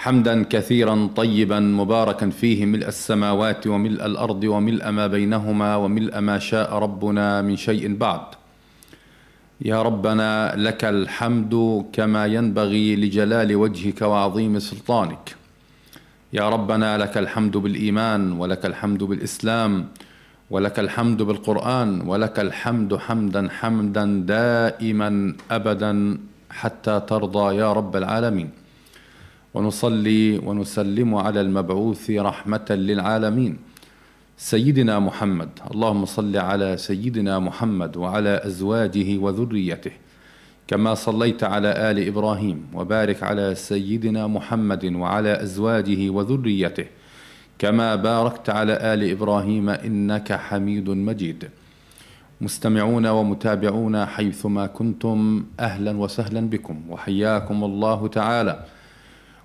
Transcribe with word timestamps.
حمدا 0.00 0.42
كثيرا 0.42 1.10
طيبا 1.16 1.60
مباركا 1.60 2.30
فيه 2.30 2.66
ملء 2.66 2.88
السماوات 2.88 3.66
وملء 3.66 4.06
الأرض 4.06 4.44
وملء 4.44 4.90
ما 4.90 5.06
بينهما 5.06 5.76
وملء 5.76 6.20
ما 6.20 6.38
شاء 6.38 6.74
ربنا 6.74 7.42
من 7.42 7.56
شيء 7.56 7.96
بعد. 7.96 8.20
يا 9.60 9.82
ربنا 9.82 10.54
لك 10.56 10.84
الحمد 10.84 11.84
كما 11.92 12.26
ينبغي 12.26 12.96
لجلال 12.96 13.56
وجهك 13.56 14.02
وعظيم 14.02 14.58
سلطانك. 14.58 15.36
يا 16.32 16.48
ربنا 16.48 16.98
لك 16.98 17.18
الحمد 17.18 17.56
بالإيمان 17.56 18.32
ولك 18.32 18.66
الحمد 18.66 19.02
بالإسلام 19.04 19.72
ولك 20.50 20.78
الحمد 20.78 21.22
بالقرآن 21.22 22.00
ولك 22.00 22.40
الحمد 22.40 22.96
حمدا 22.96 23.48
حمدا 23.58 24.04
دائما 24.36 25.34
أبدا 25.50 26.18
حتى 26.50 27.00
ترضى 27.08 27.56
يا 27.56 27.72
رب 27.72 27.96
العالمين. 27.96 28.59
ونصلي 29.54 30.38
ونسلم 30.38 31.14
على 31.14 31.40
المبعوث 31.40 32.10
رحمة 32.10 32.68
للعالمين. 32.70 33.56
سيدنا 34.36 34.98
محمد 34.98 35.48
اللهم 35.70 36.04
صل 36.04 36.36
على 36.36 36.76
سيدنا 36.76 37.38
محمد 37.38 37.96
وعلى 37.96 38.40
أزواجه 38.46 39.18
وذريته 39.18 39.90
كما 40.68 40.94
صليت 40.94 41.44
على 41.44 41.90
آل 41.90 42.06
إبراهيم 42.06 42.66
وبارك 42.74 43.22
على 43.22 43.54
سيدنا 43.54 44.26
محمد 44.26 44.84
وعلى 44.84 45.42
أزواجه 45.42 46.10
وذريته 46.10 46.86
كما 47.58 47.96
باركت 47.96 48.50
على 48.50 48.94
آل 48.94 49.10
إبراهيم 49.10 49.68
إنك 49.68 50.32
حميد 50.32 50.88
مجيد. 50.90 51.48
مستمعون 52.40 53.06
ومتابعون 53.06 54.06
حيثما 54.06 54.66
كنتم 54.66 55.44
أهلا 55.60 55.92
وسهلا 55.98 56.40
بكم 56.40 56.76
وحياكم 56.88 57.64
الله 57.64 58.08
تعالى. 58.08 58.64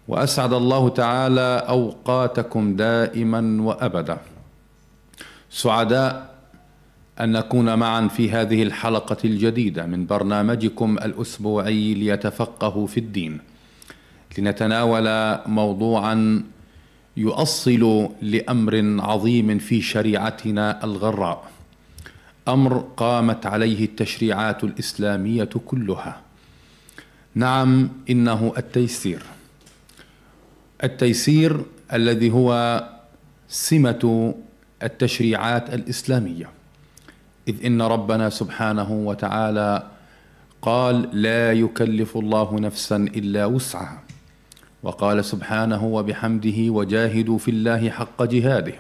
وأسعد 0.08 0.54
الله 0.54 0.90
تعالى 0.90 1.66
أوقاتكم 1.70 2.76
دائما 2.76 3.62
وابدا. 3.62 4.18
سعداء 5.50 6.36
أن 7.20 7.32
نكون 7.32 7.76
معا 7.80 8.08
في 8.08 8.32
هذه 8.32 8.64
الحلقة 8.64 9.18
الجديدة 9.26 9.86
من 9.86 10.06
برنامجكم 10.06 10.98
الأسبوعي 10.98 11.94
ليتفقهوا 11.94 12.88
في 12.88 13.00
الدين. 13.00 13.40
لنتناول 14.38 15.38
موضوعا 15.48 16.44
يؤصل 17.18 18.10
لأمر 18.22 19.02
عظيم 19.02 19.58
في 19.58 19.82
شريعتنا 19.82 20.84
الغراء. 20.84 21.44
أمر 22.48 22.86
قامت 22.98 23.46
عليه 23.46 23.86
التشريعات 23.86 24.64
الإسلامية 24.64 25.50
كلها. 25.66 26.22
نعم 27.36 27.90
إنه 28.10 28.54
التيسير. 28.58 29.35
التيسير 30.84 31.66
الذي 31.94 32.32
هو 32.32 32.84
سمة 33.50 34.34
التشريعات 34.84 35.74
الإسلامية. 35.74 36.50
إذ 37.48 37.66
إن 37.66 37.82
ربنا 37.82 38.30
سبحانه 38.30 38.92
وتعالى 38.92 39.84
قال 40.62 41.10
لا 41.22 41.54
يكلف 41.54 42.18
الله 42.18 42.60
نفسا 42.60 42.96
إلا 42.96 43.46
وسعها 43.46 44.04
وقال 44.84 45.26
سبحانه 45.26 45.86
وبحمده 45.86 46.70
وجاهدوا 46.70 47.38
في 47.38 47.52
الله 47.52 47.90
حق 47.90 48.24
جهاده 48.24 48.74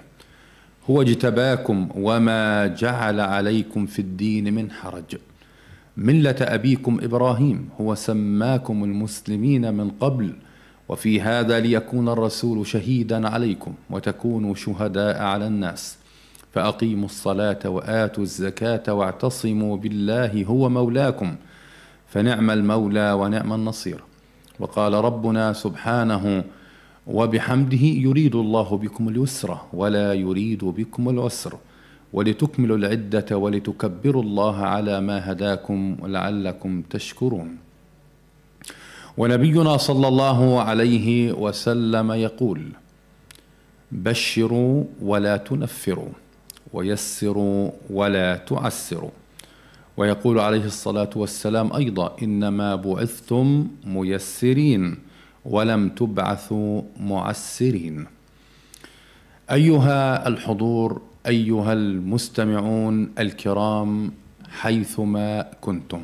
هو 0.90 1.02
اجتباكم 1.02 1.90
وما 1.96 2.68
جعل 2.68 3.20
عليكم 3.20 3.86
في 3.86 4.00
الدين 4.00 4.54
من 4.54 4.72
حرج 4.72 5.18
ملة 5.98 6.36
أبيكم 6.42 7.00
إبراهيم 7.04 7.70
هو 7.82 7.96
سماكم 7.96 8.84
المسلمين 8.84 9.74
من 9.74 9.90
قبل 9.90 10.34
وفي 10.90 11.22
هذا 11.22 11.60
ليكون 11.60 12.10
الرسول 12.10 12.68
شهيدا 12.68 13.30
عليكم 13.30 13.74
وتكونوا 13.90 14.56
شهداء 14.56 15.22
على 15.22 15.48
الناس. 15.48 15.98
فأقيموا 16.54 17.06
الصلاة 17.06 17.70
وآتوا 17.70 18.24
الزكاة 18.24 18.94
واعتصموا 18.94 19.78
بالله 19.78 20.44
هو 20.44 20.70
مولاكم 20.70 21.36
فنعم 22.08 22.50
المولى 22.52 23.12
ونعم 23.12 23.54
النصير. 23.54 24.04
وقال 24.60 24.94
ربنا 24.94 25.54
سبحانه 25.54 26.44
وبحمده 27.08 27.78
يريد 27.78 28.36
الله 28.36 28.78
بكم 28.78 29.10
اليسر 29.10 29.58
ولا 29.74 30.14
يريد 30.14 30.66
بكم 30.66 31.10
العسر 31.10 31.58
ولتكملوا 32.14 32.78
العدة 32.78 33.38
ولتكبروا 33.38 34.24
الله 34.24 34.58
على 34.58 35.02
ما 35.02 35.32
هداكم 35.32 35.98
ولعلكم 36.02 36.82
تشكرون. 36.82 37.65
ونبينا 39.18 39.78
صلى 39.78 40.08
الله 40.08 40.62
عليه 40.62 41.32
وسلم 41.32 42.12
يقول 42.12 42.62
بشروا 43.92 44.84
ولا 45.02 45.38
تنفروا 45.38 46.14
ويسروا 46.74 47.72
ولا 47.90 48.38
تعسروا. 48.38 49.10
ويقول 49.98 50.40
عليه 50.40 50.66
الصلاة 50.66 51.10
والسلام 51.16 51.74
أيضا 51.74 52.16
إنما 52.24 52.76
بعثتم 52.76 53.68
ميسرين 53.84 54.98
ولم 55.46 55.90
تبعثوا 55.90 56.82
معسرين. 57.00 58.06
أيها 59.52 60.28
الحضور 60.28 61.02
أيها 61.28 61.74
المستمعون 61.74 63.12
الكرام 63.20 64.12
حيثما 64.50 65.52
كنتم. 65.62 66.02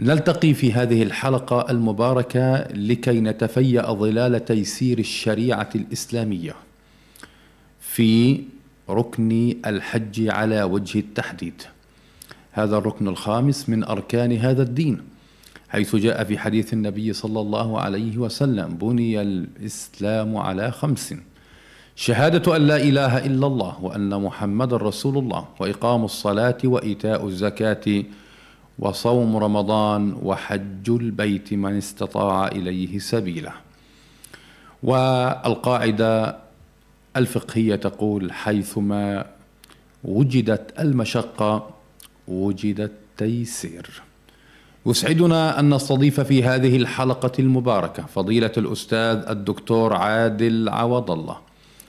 نلتقي 0.00 0.54
في 0.54 0.72
هذه 0.72 1.02
الحلقة 1.02 1.70
المباركة 1.70 2.68
لكي 2.74 3.20
نتفيأ 3.20 3.92
ظلال 3.92 4.44
تيسير 4.44 4.98
الشريعة 4.98 5.68
الإسلامية 5.74 6.54
في 7.80 8.40
ركن 8.90 9.54
الحج 9.66 10.28
على 10.28 10.62
وجه 10.62 10.98
التحديد. 10.98 11.62
هذا 12.52 12.76
الركن 12.78 13.08
الخامس 13.08 13.68
من 13.68 13.84
أركان 13.84 14.32
هذا 14.32 14.62
الدين 14.62 15.00
حيث 15.68 15.96
جاء 15.96 16.24
في 16.24 16.38
حديث 16.38 16.72
النبي 16.72 17.12
صلى 17.12 17.40
الله 17.40 17.80
عليه 17.80 18.18
وسلم 18.18 18.74
بني 18.74 19.22
الإسلام 19.22 20.36
على 20.36 20.70
خمس 20.70 21.14
شهادة 21.96 22.56
أن 22.56 22.66
لا 22.66 22.76
إله 22.76 23.26
إلا 23.26 23.46
الله 23.46 23.84
وأن 23.84 24.22
محمد 24.22 24.74
رسول 24.74 25.18
الله 25.18 25.44
وإقام 25.58 26.04
الصلاة 26.04 26.58
وإيتاء 26.64 27.26
الزكاة 27.26 28.04
وصوم 28.80 29.36
رمضان 29.36 30.16
وحج 30.22 30.90
البيت 30.90 31.54
من 31.54 31.76
استطاع 31.76 32.46
إليه 32.48 32.98
سبيلا 32.98 33.52
والقاعدة 34.82 36.36
الفقهية 37.16 37.76
تقول 37.76 38.32
حيثما 38.32 39.26
وجدت 40.04 40.80
المشقة 40.80 41.70
وجد 42.28 42.80
التيسير. 42.80 44.02
يسعدنا 44.86 45.60
أن 45.60 45.74
نستضيف 45.74 46.20
في 46.20 46.44
هذه 46.44 46.76
الحلقة 46.76 47.32
المباركة 47.38 48.02
فضيلة 48.02 48.52
الأستاذ 48.56 49.24
الدكتور 49.28 49.94
عادل 49.94 50.68
عوض 50.68 51.10
الله 51.10 51.36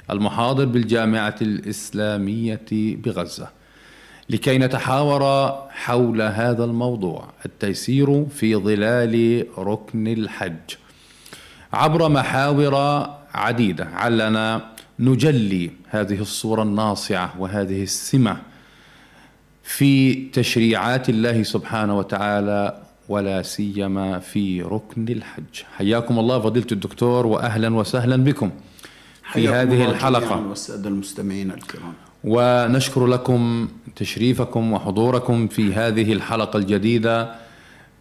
المحاضر 0.10 0.66
بالجامعة 0.66 1.36
الإسلامية 1.42 2.68
بغزة. 2.72 3.61
لكي 4.30 4.58
نتحاور 4.58 5.52
حول 5.70 6.22
هذا 6.22 6.64
الموضوع. 6.64 7.28
التيسير 7.46 8.26
في 8.26 8.56
ظلال 8.56 9.46
ركن 9.58 10.08
الحج. 10.08 10.76
عبر 11.74 12.10
محاور 12.10 12.76
عديدة 13.34 13.86
علنا 13.86 14.72
نجلي 15.00 15.72
هذه 15.90 16.22
الصورة 16.22 16.64
الناصعة 16.64 17.34
وهذه 17.40 17.84
السمة 17.84 18.38
في 19.64 20.14
تشريعات 20.30 21.10
الله 21.10 21.44
سبحانه 21.44 21.98
وتعالى 21.98 22.82
ولا 23.10 23.42
سيما 23.42 24.20
في 24.20 24.62
ركن 24.62 25.08
الحج. 25.10 25.64
حياكم 25.78 26.20
الله 26.20 26.40
فضيلة 26.40 26.68
الدكتور 26.72 27.26
وأهلا 27.26 27.76
وسهلا 27.76 28.16
بكم 28.16 28.52
في 29.34 29.50
هذه 29.50 29.90
الحلقة. 29.90 30.48
والسادة 30.48 30.90
المستمعين 30.90 31.52
الكرام. 31.52 31.94
ونشكر 32.24 33.08
لكم 33.08 33.68
تشريفكم 33.96 34.74
وحضوركم 34.74 35.48
في 35.48 35.74
هذه 35.74 36.14
الحلقة 36.14 36.58
الجديدة 36.58 37.36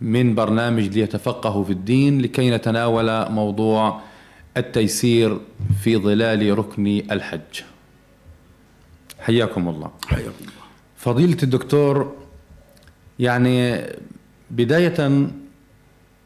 من 0.01 0.35
برنامج 0.35 0.99
ليتفقهوا 0.99 1.65
في 1.65 1.73
الدين 1.73 2.21
لكي 2.21 2.51
نتناول 2.51 3.31
موضوع 3.31 4.01
التيسير 4.57 5.39
في 5.83 5.97
ظلال 5.97 6.59
ركن 6.59 6.87
الحج. 6.87 7.63
حياكم 9.21 9.69
الله. 9.69 9.91
حياكم 10.07 10.41
الله. 10.41 10.53
فضيلة 10.97 11.37
الدكتور 11.43 12.15
يعني 13.19 13.87
بداية 14.51 15.31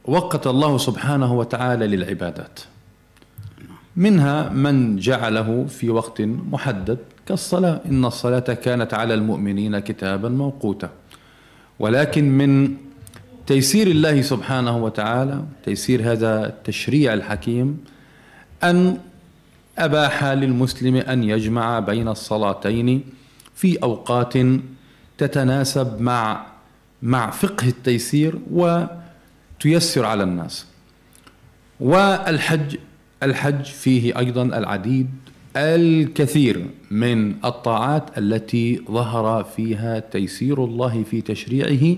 وقت 0.05 0.47
الله 0.47 0.79
سبحانه 0.79 1.35
وتعالى 1.35 1.87
للعبادات. 1.87 2.61
منها 3.97 4.49
من 4.49 4.97
جعله 4.97 5.67
في 5.69 5.91
وقت 5.91 6.21
محدد. 6.21 6.99
كالصلاة. 7.27 7.81
إن 7.87 8.05
الصلاة 8.05 8.39
كانت 8.41 8.95
على 8.95 9.15
المؤمنين 9.15 9.79
كتابا 9.79 10.29
موقوتا. 10.29 10.91
ولكن 11.79 12.25
من 12.39 12.77
تيسير 13.47 13.87
الله 13.87 14.23
سبحانه 14.23 14.77
وتعالى 14.77 15.45
تيسير 15.65 16.13
هذا 16.13 16.47
التشريع 16.47 17.15
الحكيم 17.15 17.85
أن 18.65 18.99
أباح 19.79 20.25
للمسلم 20.25 20.97
أن 20.97 21.25
يجمع 21.25 21.79
بين 21.79 22.09
الصلاتين 22.09 23.05
في 23.55 23.83
أوقات 23.83 24.35
تتناسب 25.19 26.01
مع 26.01 26.47
مع 27.03 27.31
فقه 27.31 27.69
التيسير 27.69 28.39
وتيسر 28.51 30.05
على 30.05 30.23
الناس. 30.23 30.67
والحج 31.81 32.77
الحج 33.23 33.65
فيه 33.65 34.19
أيضا 34.19 34.43
العديد 34.43 35.11
الكثير 35.57 36.67
من 36.91 37.35
الطاعات 37.45 38.19
التي 38.19 38.83
ظهر 38.91 39.45
فيها 39.45 39.99
تيسير 39.99 40.65
الله 40.65 41.03
في 41.11 41.21
تشريعه 41.21 41.97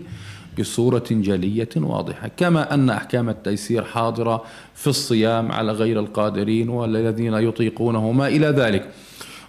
بصورة 0.59 1.05
جلية 1.11 1.69
واضحة 1.77 2.31
كما 2.37 2.75
أن 2.75 2.91
أحكام 2.91 3.29
التيسير 3.29 3.85
حاضرة 3.85 4.45
في 4.75 4.87
الصيام 4.87 5.53
على 5.53 5.73
غير 5.73 6.01
القادرين 6.01 6.69
والذين 6.69 7.35
يطيقونه 7.35 8.13
ما 8.13 8.29
إلى 8.29 8.47
ذلك. 8.47 8.89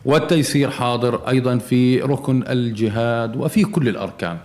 والتيسير 0.06 0.70
حاضر 0.70 1.30
أيضا 1.30 1.58
في 1.58 2.00
ركن 2.02 2.44
الجهاد 2.48 3.36
وفي 3.36 3.64
كل 3.64 3.88
الأركان. 3.90 4.38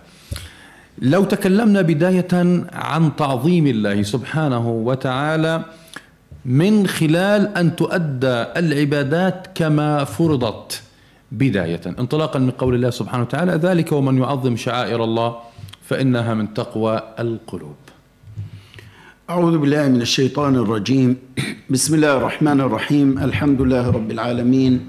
لو 0.99 1.25
تكلمنا 1.25 1.83
بداية 1.83 2.65
عن 2.73 3.17
تعظيم 3.17 3.67
الله 3.67 4.03
سبحانه 4.03 4.71
وتعالى 4.71 5.65
من 6.45 6.87
خلال 6.87 7.57
أن 7.57 7.77
تؤدى 7.77 8.45
العبادات 8.57 9.47
كما 9.55 10.05
فرضت 10.05 10.83
بداية. 11.33 11.81
انطلاقا 11.87 12.39
من 12.39 12.51
قول 12.51 12.75
الله 12.75 12.91
سبحانه 12.91 13.23
وتعالى 13.23 13.53
ذلك 13.53 13.93
ومن 13.93 14.19
يعظم 14.19 14.57
شعائر 14.57 15.05
الله 15.05 15.37
فإنها 15.83 16.35
من 16.35 16.55
تقوى 16.55 17.03
القلوب. 17.19 17.77
أعوذ 19.31 19.59
بالله 19.59 19.89
من 19.89 20.01
الشيطان 20.01 20.55
الرجيم. 20.57 21.17
بسم 21.71 21.95
الله 21.95 22.17
الرحمن 22.17 22.61
الرحيم. 22.61 23.19
الحمد 23.19 23.63
لله 23.63 23.91
رب 23.91 24.11
العالمين 24.11 24.81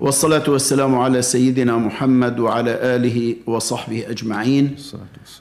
والصلاة 0.00 0.50
والسلام 0.50 0.94
على 0.94 1.22
سيدنا 1.22 1.76
محمد 1.76 2.38
وعلى 2.40 2.70
آله 2.96 3.36
وصحبه 3.46 4.10
أجمعين. 4.10 4.76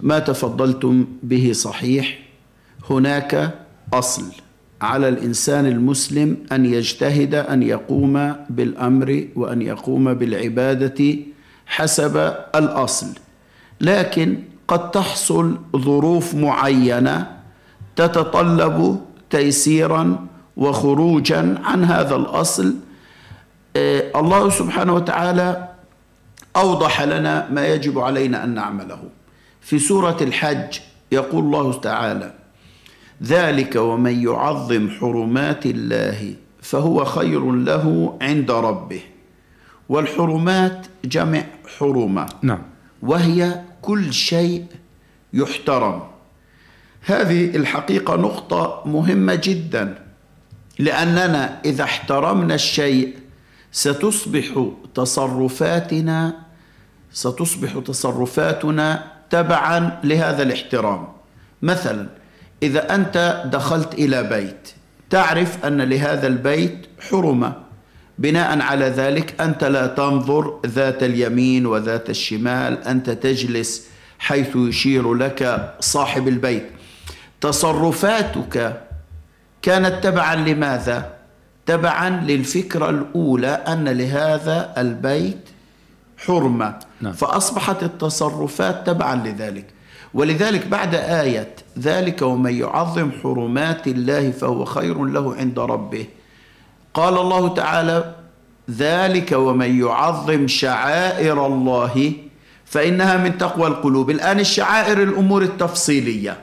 ما 0.01 0.19
تفضلتم 0.19 1.07
به 1.24 1.51
صحيح 1.54 2.19
هناك 2.89 3.54
أصل. 3.94 4.49
على 4.81 5.10
الإنسان 5.10 5.66
المسلم 5.66 6.38
أن 6.52 6.66
يجتهد 6.66 7.36
أن 7.36 7.64
يقوم 7.64 8.36
بالأمر 8.50 9.28
وأن 9.36 9.62
يقوم 9.62 10.14
بالعبادة 10.14 11.16
حسب 11.68 12.18
الأصل. 12.56 13.08
لكن 13.81 14.38
قد 14.68 14.92
تحصل 14.92 15.58
ظروف 15.76 16.36
معينة 16.36 17.38
تتطلب 17.96 19.02
تيسيرا 19.30 20.28
وخروجا 20.58 21.56
عن 21.64 21.84
هذا 21.84 22.16
الأصل. 22.16 22.76
آه، 23.76 24.20
الله 24.20 24.50
سبحانه 24.50 24.94
وتعالى 24.94 25.68
أوضح 26.56 27.02
لنا 27.02 27.50
ما 27.52 27.68
يجب 27.68 28.00
علينا 28.00 28.44
أن 28.44 28.50
نعمله. 28.54 29.00
في 29.62 29.80
سورة 29.80 30.18
الحج 30.22 30.80
يقول 31.12 31.44
الله 31.44 31.74
تعالى 31.80 32.39
ذلك 33.24 33.75
ومن 33.75 34.24
يعظم 34.24 34.89
حرمات 34.89 35.66
الله 35.66 36.33
فهو 36.62 37.06
خير 37.06 37.51
له 37.51 38.18
عند 38.21 38.51
ربه. 38.51 39.01
والحرمات 39.89 40.88
جمع 41.06 41.44
حرمة. 41.80 42.30
نعم. 42.42 42.62
وهي 43.01 43.62
كل 43.81 44.13
شيء 44.13 44.66
يحترم. 45.33 46.01
هذه 47.01 47.56
الحقيقة 47.56 48.16
نقطة 48.16 48.83
مهمة 48.86 49.36
جدا 49.36 50.06
لأننا 50.80 51.62
إذا 51.66 51.83
احترمنا 51.83 52.56
الشيء 52.56 53.16
ستصبح 53.71 54.66
تصرفاتنا 54.95 56.36
ستصبح 57.13 57.80
تصرفاتنا 57.86 59.12
تبعا 59.30 60.00
لهذا 60.04 60.44
الاحترام. 60.44 61.07
مثلا 61.62 62.19
إذا 62.64 62.96
أنت 62.96 63.44
دخلت 63.46 63.94
إلى 63.94 64.24
بيت 64.24 64.70
تعرف 65.10 65.66
أن 65.66 65.82
لهذا 65.82 66.28
البيت 66.28 66.88
حرمة. 67.10 67.54
بناء 68.18 68.62
على 68.62 68.86
ذلك 68.86 69.42
أنت 69.42 69.64
لا 69.64 69.88
تنظر 69.88 70.60
ذات 70.66 71.04
اليمين 71.04 71.66
وذات 71.66 72.10
الشمال 72.10 72.84
أنت 72.84 73.10
تجلس 73.10 73.88
حيث 74.20 74.56
يشير 74.56 75.14
لك 75.14 75.74
صاحب 75.80 76.28
البيت. 76.28 76.66
تصرفاتك 77.42 78.82
كانت 79.62 80.04
تبعا 80.04 80.36
لماذا؟ 80.36 81.14
تبعا 81.66 82.10
للفكرة 82.10 82.90
الأولى 82.90 83.48
أن 83.48 83.88
لهذا 83.88 84.74
البيت 84.78 85.50
حرمة. 86.18 86.80
نعم. 87.02 87.14
فأصبحت 87.14 87.84
التصرفات 87.84 88.88
تبعا 88.88 89.16
لذلك. 89.16 89.66
ولذلك 90.14 90.68
بعد 90.68 90.96
آية 90.96 91.56
ذلك 91.80 92.22
ومن 92.22 92.54
يعظم 92.54 93.12
حرمات 93.24 93.88
الله 93.88 94.32
فهو 94.32 94.66
خير 94.66 95.06
له 95.06 95.36
عند 95.36 95.60
ربه. 95.60 96.06
قال 96.94 97.18
الله 97.18 97.54
تعالى 97.54 98.16
ذلك 98.72 99.32
ومن 99.32 99.80
يعظم 99.80 100.48
شعائر 100.48 101.46
الله 101.46 102.14
فإنها 102.66 103.18
من 103.18 103.38
تقوى 103.38 103.68
القلوب. 103.68 104.10
الآن 104.10 104.40
الشعائر 104.40 105.04
الأمور 105.04 105.42
التفصيلية. 105.42 106.38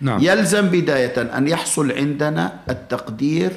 نعم. 0.00 0.18
يلزم 0.22 0.66
بداية 0.68 1.22
أن 1.38 1.48
يحصل 1.48 1.92
عندنا 1.92 2.58
التقدير 2.70 3.52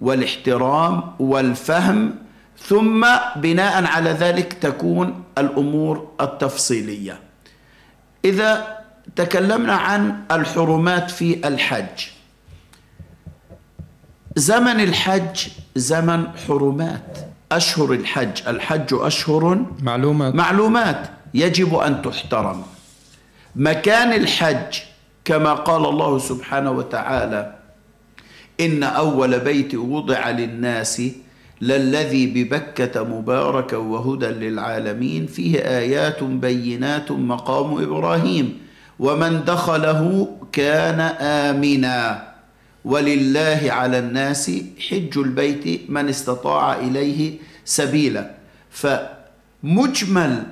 والاحترام 0.00 1.02
والفهم 1.18 2.14
ثم 2.58 3.06
بناء 3.36 3.84
على 3.84 4.10
ذلك 4.10 4.52
تكون 4.52 5.22
الأمور 5.38 6.08
التفصيلية. 6.20 7.20
إذا 8.24 8.81
تكلمنا 9.16 9.72
عن 9.72 10.14
الحرمات 10.30 11.10
في 11.10 11.48
الحج. 11.48 12.06
زمن 14.36 14.80
الحج 14.80 15.48
زمن 15.76 16.26
حرمات. 16.48 17.18
أشهر 17.52 17.92
الحج 17.92 18.48
الحج 18.48 18.88
أشهر 18.92 19.66
معلومات. 19.82 20.34
معلومات 20.34 21.10
يجب 21.34 21.74
أن 21.74 22.02
تحترم. 22.02 22.62
مكان 23.56 24.12
الحج 24.12 24.78
كما 25.24 25.54
قال 25.54 25.86
الله 25.86 26.18
سبحانه 26.18 26.70
وتعالى 26.70 27.54
إن 28.60 28.82
أول 28.82 29.40
بيت 29.40 29.74
وضع 29.74 30.30
للناس 30.30 31.02
للذي 31.60 32.26
ببكة 32.26 33.04
مباركا 33.04 33.76
وهدى 33.76 34.26
للعالمين 34.26 35.26
فيه 35.26 35.58
آيات 35.58 36.22
بينات 36.22 37.12
مقام 37.12 37.82
إبراهيم. 37.82 38.61
ومن 38.98 39.44
دخله 39.44 40.28
كان 40.52 41.00
آمنا 41.50 42.32
ولله 42.84 43.60
على 43.66 43.98
الناس 43.98 44.50
حج 44.90 45.18
البيت 45.18 45.90
من 45.90 46.08
استطاع 46.08 46.74
إليه 46.76 47.38
سبيلا 47.64 48.30
فمجمل 48.70 50.42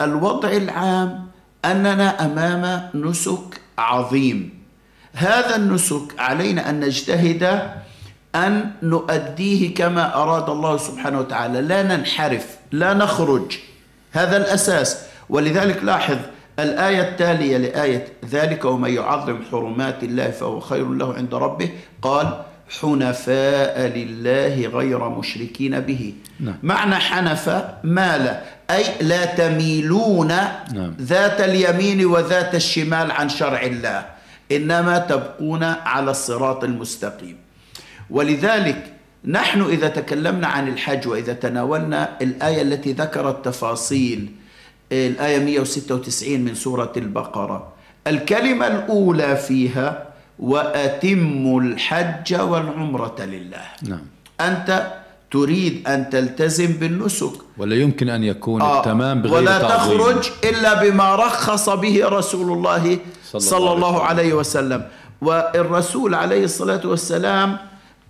الوضع 0.00 0.48
العام 0.48 1.26
أننا 1.64 2.24
أمام 2.24 2.90
نسك 2.94 3.60
عظيم. 3.78 4.58
هذا 5.12 5.56
النسك 5.56 6.14
علينا 6.18 6.70
أن 6.70 6.80
نجتهد 6.80 7.42
أن 8.34 8.70
نؤديه 8.82 9.74
كما 9.74 10.14
أراد 10.14 10.50
الله 10.50 10.76
سبحانه 10.76 11.20
وتعالى. 11.20 11.60
لا 11.60 11.82
ننحرف 11.82 12.56
لا 12.72 12.94
نخرج. 12.94 13.58
هذا 14.12 14.36
الأساس. 14.36 14.98
ولذلك 15.28 15.84
لاحظ 15.84 16.18
الآية 16.58 17.00
التالية 17.00 17.56
لآية 17.56 18.06
ذلك 18.30 18.64
ومن 18.64 18.90
يعظم 18.90 19.38
حرمات 19.50 20.02
الله 20.02 20.30
فهو 20.30 20.60
خير 20.60 20.88
له 20.88 21.14
عند 21.14 21.34
ربه 21.34 21.70
قال 22.02 22.42
حنفاء 22.80 23.86
لله 23.86 24.66
غير 24.66 25.08
مشركين 25.08 25.80
به 25.80 26.14
نعم. 26.40 26.54
معنى 26.62 26.94
حنفاء 26.94 27.80
مال 27.84 28.40
أي 28.70 28.84
لا 29.00 29.24
تميلون 29.24 30.28
نعم. 30.28 30.94
ذات 31.00 31.40
اليمين 31.40 32.06
وذات 32.06 32.54
الشمال 32.54 33.10
عن 33.10 33.28
شرع 33.28 33.62
الله 33.62 34.04
إنما 34.52 34.98
تبقون 34.98 35.62
على 35.64 36.10
الصراط 36.10 36.64
المستقيم 36.64 37.36
ولذلك 38.10 38.92
نحن 39.24 39.62
إذا 39.62 39.88
تكلمنا 39.88 40.46
عن 40.46 40.68
الحج 40.68 41.08
وإذا 41.08 41.32
تناولنا 41.32 42.08
الآية 42.22 42.62
التي 42.62 42.92
ذكرت 42.92 43.44
تفاصيل 43.44 44.28
الآية 44.92 45.38
196 45.38 46.40
من 46.40 46.54
سورة 46.54 46.92
البقرة. 46.96 47.68
الكلمة 48.06 48.66
الأولى 48.66 49.36
فيها 49.36 50.04
وأتموا 50.38 51.60
الحج 51.60 52.34
والعمرة 52.34 53.16
لله. 53.20 53.62
نعم. 53.82 54.00
أنت 54.40 54.92
تريد 55.30 55.88
أن 55.88 56.10
تلتزم 56.10 56.66
بالنسك. 56.72 57.32
ولا 57.58 57.76
يمكن 57.76 58.08
أن 58.08 58.24
يكون 58.24 58.62
آه، 58.62 58.78
التمام 58.78 59.22
بغير 59.22 59.34
ولا 59.34 59.58
تعظيم. 59.58 59.98
تخرج 59.98 60.30
إلا 60.44 60.82
بما 60.82 61.14
رخص 61.14 61.68
به 61.70 62.08
رسول 62.08 62.52
الله 62.52 62.98
صلى 63.24 63.40
صلى, 63.40 63.58
الله 63.58 63.72
الله 63.74 64.02
عليه 64.02 64.32
وسلم. 64.34 64.82
والرسول 65.22 66.14
عليه 66.14 66.44
الصلاة 66.44 66.80
والسلام 66.86 67.56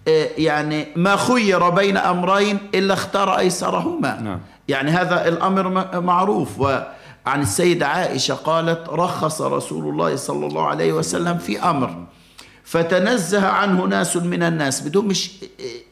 آه، 0.09 0.29
يعني 0.39 0.87
ما 0.97 1.17
خير 1.17 1.69
بين 1.71 1.97
أمرين 1.97 2.59
إلا 2.75 2.95
اختار 2.95 3.39
أيسرهما. 3.39 4.21
نعم. 4.21 4.41
يعني 4.69 4.91
هذا 4.91 5.29
الأمر 5.29 6.01
معروف. 6.01 6.61
وعن 6.61 7.41
السيدة 7.41 7.87
عائشة 7.87 8.35
قالت 8.35 8.89
رخص 8.89 9.41
رسول 9.41 9.89
الله 9.89 10.17
صلى 10.17 10.47
الله 10.47 10.67
عليه 10.67 10.93
وسلم 10.93 11.39
في 11.39 11.61
أمر 11.63 12.07
فتنزه 12.65 13.47
عنه 13.47 13.85
ناس 13.85 14.17
من 14.17 14.43
الناس 14.43 14.81
بدون 14.81 15.07
مش 15.07 15.31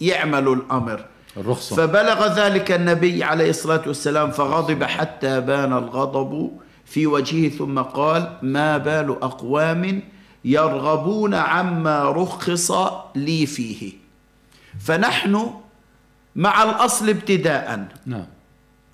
يعملوا 0.00 0.54
الأمر. 0.54 1.04
الرخصة. 1.36 1.76
فبلغ 1.76 2.26
ذلك 2.26 2.72
النبي 2.72 3.24
عليه 3.24 3.50
الصلاة 3.50 3.82
والسلام 3.86 4.30
فغضب 4.30 4.84
حتى 4.84 5.40
بان 5.40 5.72
الغضب 5.72 6.50
في 6.84 7.06
وجهه 7.06 7.48
ثم 7.48 7.78
قال 7.78 8.38
ما 8.42 8.78
بال 8.78 9.10
أقوام 9.22 10.02
يرغبون 10.44 11.34
عما 11.34 12.10
رخص 12.10 12.72
لي 13.14 13.46
فيه. 13.46 13.92
فنحن 14.80 15.50
مع 16.36 16.62
الأصل 16.62 17.08
ابتداءً. 17.08 17.88
نعم. 18.06 18.26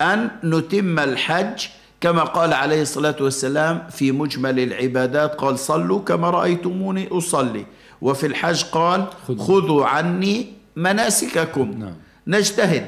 أن 0.03 0.29
نتم 0.43 0.99
الحج 0.99 1.65
كما 2.01 2.23
قال 2.23 2.53
عليه 2.53 2.81
الصلاة 2.81 3.15
والسلام 3.21 3.87
في 3.91 4.11
مجمل 4.11 4.59
العبادات 4.59 5.35
قال 5.35 5.59
صلوا 5.59 5.99
كما 5.99 6.29
رأيتموني 6.29 7.07
أصلي. 7.11 7.65
وفي 8.01 8.27
الحج 8.27 8.63
قال 8.63 9.07
خذوا. 9.27 9.85
عني 9.85 10.53
مناسككم. 10.75 11.71
نعم. 11.79 11.93
نجتهد. 12.27 12.87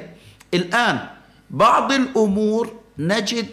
الآن 0.53 0.99
بعض 1.49 1.91
الأمور 1.91 2.73
نجد 2.99 3.47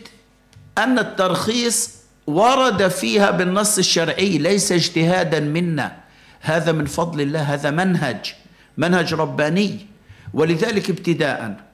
أن 0.79 0.99
الترخيص 0.99 1.91
ورد 2.27 2.89
فيها 2.89 3.31
بالنص 3.31 3.79
الشرعي 3.79 4.39
ليس 4.39 4.73
اجتهادا 4.73 5.41
منا. 5.41 5.97
هذا 6.41 6.73
من 6.73 6.87
فضل 6.87 7.21
الله 7.21 7.43
هذا 7.55 7.71
منهج 7.71 8.35
منهج 8.77 9.15
رباني. 9.15 9.87
ولذلك 10.35 10.91
ابتداءً 10.91 11.72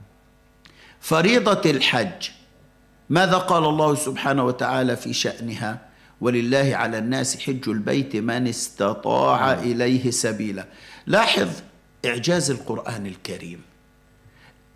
فريضة 1.00 1.70
الحج. 1.70 2.28
ماذا 3.10 3.36
قال 3.36 3.64
الله 3.64 3.94
سبحانه 3.94 4.44
وتعالى 4.44 4.96
في 4.96 5.12
شأنها؟ 5.12 5.78
ولله 6.20 6.70
على 6.76 6.98
الناس 6.98 7.40
حج 7.40 7.68
البيت 7.68 8.16
من 8.16 8.48
استطاع 8.48 9.52
إليه 9.52 10.10
سبيلا. 10.10 10.66
لاحظ 11.06 11.48
إعجاز 12.06 12.50
القرآن 12.50 13.06
الكريم. 13.06 13.60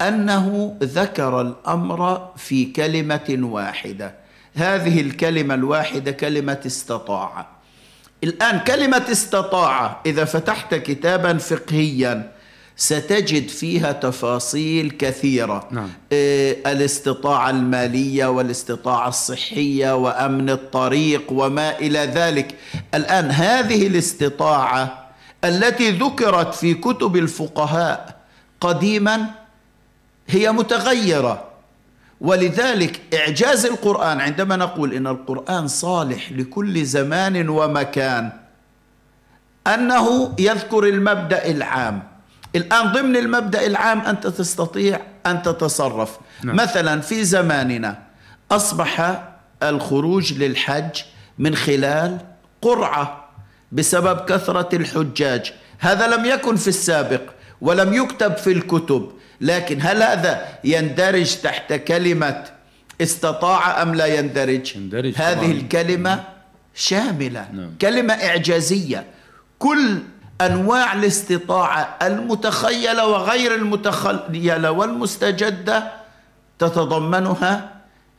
أنه 0.00 0.76
ذكر 0.82 1.40
الأمر 1.40 2.30
في 2.36 2.64
كلمة 2.64 3.38
واحدة. 3.42 4.14
هذه 4.54 5.00
الكلمة 5.00 5.54
الواحدة 5.54 6.10
كلمة 6.10 6.60
استطاع. 6.66 7.46
الآن 8.24 8.58
كلمة 8.58 9.04
استطاع 9.10 10.00
إذا 10.06 10.24
فتحت 10.24 10.74
كتابا 10.74 11.38
فقهيا 11.38 12.31
ستجد 12.76 13.48
فيها 13.48 13.92
تفاصيل 13.92 14.90
كثيرة. 14.90 15.68
نعم. 15.70 15.90
آه، 16.12 16.56
الاستطاعة 16.66 17.50
المالية 17.50 18.26
والاستطاعة 18.26 19.08
الصحية 19.08 19.96
وأمن 19.96 20.50
الطريق 20.50 21.32
وما 21.32 21.78
إلى 21.78 21.98
ذلك. 21.98 22.54
الآن 22.94 23.30
هذه 23.30 23.86
الاستطاعة 23.86 25.10
التي 25.44 25.90
ذكرت 25.90 26.54
في 26.54 26.74
كتب 26.74 27.16
الفقهاء 27.16 28.16
قديما 28.60 29.26
هي 30.28 30.52
متغيرة. 30.52 31.44
ولذلك 32.20 33.00
إعجاز 33.14 33.66
القرآن 33.66 34.20
عندما 34.20 34.56
نقول 34.56 34.92
إن 34.94 35.06
القرآن 35.06 35.68
صالح 35.68 36.32
لكل 36.32 36.84
زمان 36.84 37.48
ومكان 37.48 38.32
أنه 39.66 40.34
يذكر 40.38 40.84
المبدأ 40.84 41.50
العام. 41.50 42.11
الآن 42.56 42.92
ضمن 42.92 43.16
المبدأ 43.16 43.66
العام 43.66 44.00
أنت 44.00 44.26
تستطيع 44.26 45.00
أن 45.26 45.42
تتصرف 45.42 46.18
نعم. 46.44 46.56
مثلا 46.56 47.00
في 47.00 47.24
زماننا 47.24 48.02
أصبح 48.50 49.22
الخروج 49.62 50.32
للحج 50.32 51.02
من 51.38 51.54
خلال 51.54 52.18
قرعة 52.62 53.28
بسبب 53.72 54.24
كثرة 54.24 54.76
الحجاج 54.76 55.52
هذا 55.78 56.16
لم 56.16 56.24
يكن 56.24 56.56
في 56.56 56.68
السابق 56.68 57.22
ولم 57.60 57.94
يكتب 57.94 58.36
في 58.36 58.52
الكتب 58.52 59.12
لكن 59.40 59.78
هل 59.80 60.02
هذا 60.02 60.48
يندرج 60.64 61.36
تحت 61.36 61.72
كلمة 61.72 62.44
استطاع 63.00 63.82
أم 63.82 63.94
لا 63.94 64.06
يندرج 64.06 64.76
يندرج 64.76 65.14
هذه 65.16 65.36
طبعاً. 65.36 65.52
الكلمة 65.52 66.24
شاملة 66.74 67.48
نعم. 67.52 67.74
كلمة 67.80 68.14
إعجازية 68.14 69.04
كل 69.58 69.98
أنواع 70.46 70.92
الاستطاعة 70.92 71.98
المتخيلة 72.02 73.06
وغير 73.06 73.54
المتخيلة 73.54 74.70
والمستجدة 74.70 75.92
تتضمنها 76.58 77.70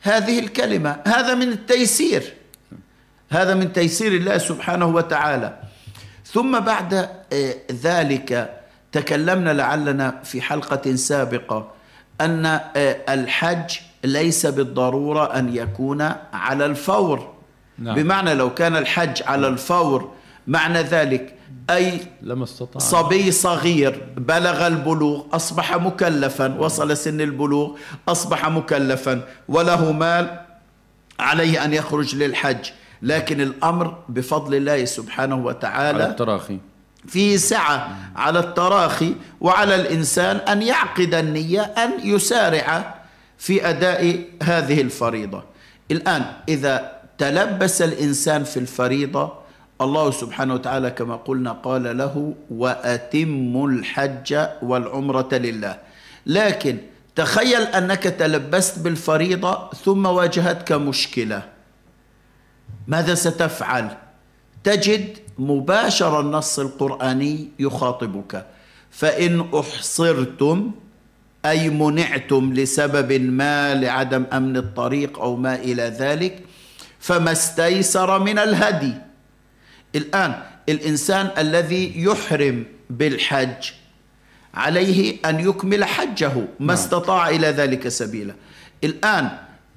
هذه 0.02 0.38
الكلمة. 0.38 0.96
هذا 1.06 1.34
من 1.34 1.48
التيسير. 1.48 2.32
هذا 3.30 3.54
من 3.54 3.72
تيسير 3.72 4.12
الله 4.12 4.38
سبحانه 4.38 4.86
وتعالى. 4.86 5.56
ثم 6.26 6.60
بعد 6.60 6.94
آه، 7.32 7.54
ذلك 7.72 8.60
تكلمنا 8.92 9.50
لعلنا 9.50 10.20
في 10.24 10.42
حلقة 10.42 10.94
سابقة 10.94 11.70
أن 12.20 12.46
آه، 12.46 12.60
الحج 13.08 13.76
ليس 14.04 14.46
بالضرورة 14.46 15.38
أن 15.38 15.56
يكون 15.56 16.12
على 16.32 16.66
الفور. 16.66 17.34
نعم. 17.78 17.94
بمعنى 17.94 18.34
لو 18.34 18.54
كان 18.54 18.76
الحج 18.76 19.22
على 19.26 19.48
الفور 19.48 20.12
معنى 20.46 20.82
ذلك 20.82 21.33
أي 21.70 22.00
لما 22.22 22.44
استطاع 22.44 22.82
صبي 22.82 23.30
صغير 23.30 24.02
بلغ 24.16 24.66
البلوغ 24.66 25.22
أصبح 25.32 25.76
مكلفا. 25.76 26.54
وصل 26.58 26.96
سن 26.96 27.20
البلوغ 27.20 27.76
أصبح 28.08 28.48
مكلفا. 28.48 29.20
وله 29.48 29.92
مال 29.92 30.40
عليه 31.20 31.64
أن 31.64 31.72
يخرج 31.74 32.16
للحج. 32.16 32.70
لكن 33.02 33.40
الأمر 33.40 33.98
بفضل 34.08 34.54
الله 34.54 34.84
سبحانه 34.84 35.34
على 35.34 35.44
وتعالى 35.44 36.06
التراخي. 36.06 36.58
فيه 37.08 37.36
سعة 37.36 37.96
على 38.16 38.38
التراخي 38.38 39.14
وعلى 39.40 39.74
الإنسان 39.74 40.36
أن 40.36 40.62
يعقد 40.62 41.14
النية 41.14 41.60
أن 41.62 41.90
يسارع 42.02 42.94
في 43.38 43.68
أداء 43.68 44.24
هذه 44.42 44.80
الفريضة. 44.80 45.42
الآن 45.90 46.24
إذا 46.48 46.92
تلبس 47.18 47.82
الإنسان 47.82 48.44
في 48.44 48.56
الفريضة 48.56 49.43
الله 49.80 50.10
سبحانه 50.10 50.54
وتعالى 50.54 50.90
كما 50.90 51.16
قلنا 51.16 51.52
قال 51.52 51.98
له 51.98 52.34
وأتم 52.50 53.64
الحج 53.64 54.30
والعمرة 54.62 55.28
لله. 55.32 55.78
لكن 56.26 56.78
تخيل 57.16 57.62
أنك 57.62 58.02
تلبست 58.02 58.78
بالفريضة 58.78 59.70
ثم 59.84 60.06
واجهتك 60.06 60.72
مشكلة. 60.72 61.42
ماذا 62.86 63.14
ستفعل؟ 63.14 63.96
تجد 64.64 65.18
مباشر 65.38 66.20
النص 66.20 66.58
القرآني 66.58 67.48
يخاطبك. 67.58 68.46
فإن 68.90 69.48
أحصرتم 69.54 70.70
أي 71.46 71.70
منعتم 71.70 72.52
لسبب 72.52 73.12
ما 73.12 73.74
لعدم 73.74 74.24
أمن 74.32 74.56
الطريق 74.56 75.18
أو 75.18 75.36
ما 75.36 75.54
إلى 75.54 75.82
ذلك 75.82 76.44
فما 76.98 77.32
استيسر 77.32 78.18
من 78.18 78.38
الهدي. 78.38 78.94
الآن 79.94 80.34
الإنسان 80.68 81.30
الذي 81.38 81.92
يحرم 81.96 82.64
بالحج 82.90 83.72
عليه 84.54 85.16
أن 85.24 85.40
يكمل 85.40 85.84
حجه 85.84 86.32
ما 86.60 86.74
استطاع 86.74 87.28
إلى 87.28 87.46
ذلك 87.46 87.88
سبيلا. 87.88 88.34
الآن 88.84 89.30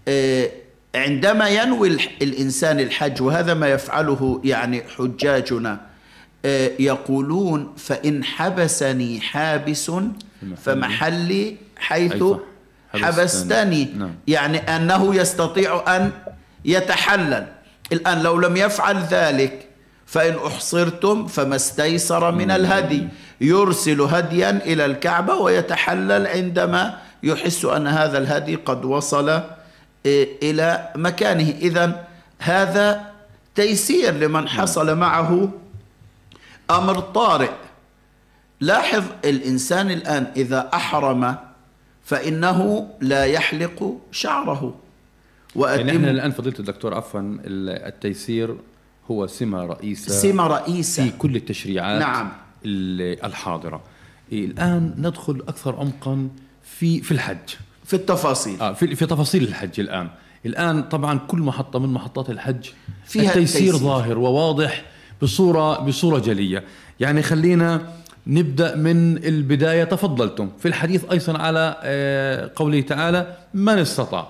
آه، 0.07 0.49
عندما 0.95 1.49
ينوي 1.49 1.97
الإنسان 2.21 2.79
الحج 2.79 3.21
وهذا 3.21 3.53
ما 3.53 3.67
يفعله 3.67 4.41
يعني 4.43 4.83
حجاجنا 4.97 5.81
آه، 6.45 6.71
يقولون 6.79 7.73
فإن 7.77 8.23
حبسني 8.23 9.21
حابس 9.21 9.91
فمحلي 10.57 11.57
حيث. 11.77 12.23
حبستني. 12.93 13.85
نعم. 13.97 14.15
يعني 14.27 14.57
أنه 14.57 15.15
يستطيع 15.15 15.95
أن 15.95 16.11
يتحلل. 16.65 17.47
الآن 17.93 18.23
لو 18.23 18.39
لم 18.39 18.57
يفعل 18.57 18.97
ذلك 19.03 19.66
فإن 20.07 20.35
أحصرتم 20.47 21.27
فما 21.27 21.55
استيسر 21.55 22.31
من 22.31 22.51
الهدي. 22.51 23.07
يرسل 23.41 24.01
هديا 24.01 24.49
إلى 24.49 24.85
الكعبة 24.85 25.35
ويتحلل 25.35 26.27
عندما 26.27 26.97
يحس 27.23 27.65
أن 27.65 27.87
هذا 27.87 28.17
الهدي 28.17 28.55
قد 28.55 28.85
وصل 28.85 29.41
إلى 30.43 30.89
مكانه. 30.95 31.49
إذا 31.49 32.07
هذا 32.39 33.11
تيسير 33.55 34.13
لمن 34.13 34.47
حصل 34.47 34.97
معه 34.97 35.49
أمر 36.71 36.99
طارئ. 36.99 37.51
لاحظ 38.61 39.03
الإنسان 39.25 39.91
الآن 39.91 40.27
إذا 40.35 40.69
أحرم 40.73 41.35
فإنه 42.03 42.89
لا 43.01 43.25
يحلق 43.25 43.97
شعره. 44.11 44.75
يعني 45.55 45.91
إحنا 45.91 46.11
الآن 46.11 46.31
فضيلة 46.31 46.59
الدكتور 46.59 46.93
عفوا 46.93 47.37
التيسير 47.45 48.55
هو 49.11 49.27
سمة 49.27 49.65
رئيسة 49.65 50.11
سمة 50.11 50.47
رئيسة. 50.47 51.03
في 51.03 51.11
كل 51.17 51.35
التشريعات 51.35 52.01
نعم. 52.01 52.31
الحاضرة. 52.65 53.81
الآن 54.31 54.93
ندخل 54.97 55.43
أكثر 55.47 55.75
عمقا 55.75 56.29
في 56.63 57.01
في 57.01 57.11
الحج. 57.11 57.55
في 57.85 57.93
التفاصيل. 57.93 58.61
آه 58.61 58.73
في, 58.73 58.95
في 58.95 59.05
تفاصيل 59.05 59.43
الحج 59.43 59.79
الآن. 59.79 60.09
الآن 60.45 60.83
طبعا 60.83 61.19
كل 61.27 61.37
محطة 61.39 61.79
من 61.79 61.93
محطات 61.93 62.29
الحج 62.29 62.65
فيها 63.05 63.23
التيسير 63.23 63.61
التيسير. 63.61 63.75
ظاهر 63.77 64.17
وواضح 64.17 64.85
بصورة 65.21 65.79
بصورة 65.79 66.19
جلية. 66.19 66.63
يعني 66.99 67.21
خلينا 67.21 67.81
نبدأ 68.27 68.75
من 68.75 69.17
البداية. 69.17 69.83
تفضلتم. 69.83 70.49
في 70.59 70.67
الحديث 70.67 71.05
أيضا 71.11 71.37
على 71.37 71.75
آه، 71.83 72.51
قوله 72.55 72.81
تعالى 72.81 73.37
من 73.53 73.77
استطاع. 73.77 74.27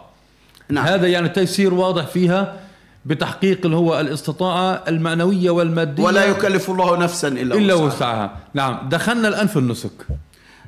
نعم. 0.69 0.85
هذا 0.85 1.07
يعني 1.07 1.27
التيسير 1.27 1.73
واضح 1.73 2.05
فيها 2.05 2.59
بتحقيق 3.07 3.59
اللي 3.65 3.75
هو 3.75 3.99
الاستطاعة 3.99 4.83
المعنوية 4.87 5.49
والمادية. 5.49 6.03
ولا 6.03 6.25
يكلف 6.25 6.69
الله 6.69 6.97
نفسا 6.97 7.27
إلا, 7.27 7.55
إلا 7.55 7.73
وسعها. 7.73 7.95
وسعها. 7.95 8.37
نعم. 8.53 8.89
دخلنا 8.89 9.27
الآن 9.27 9.47
في 9.47 9.59
النسك. 9.59 9.91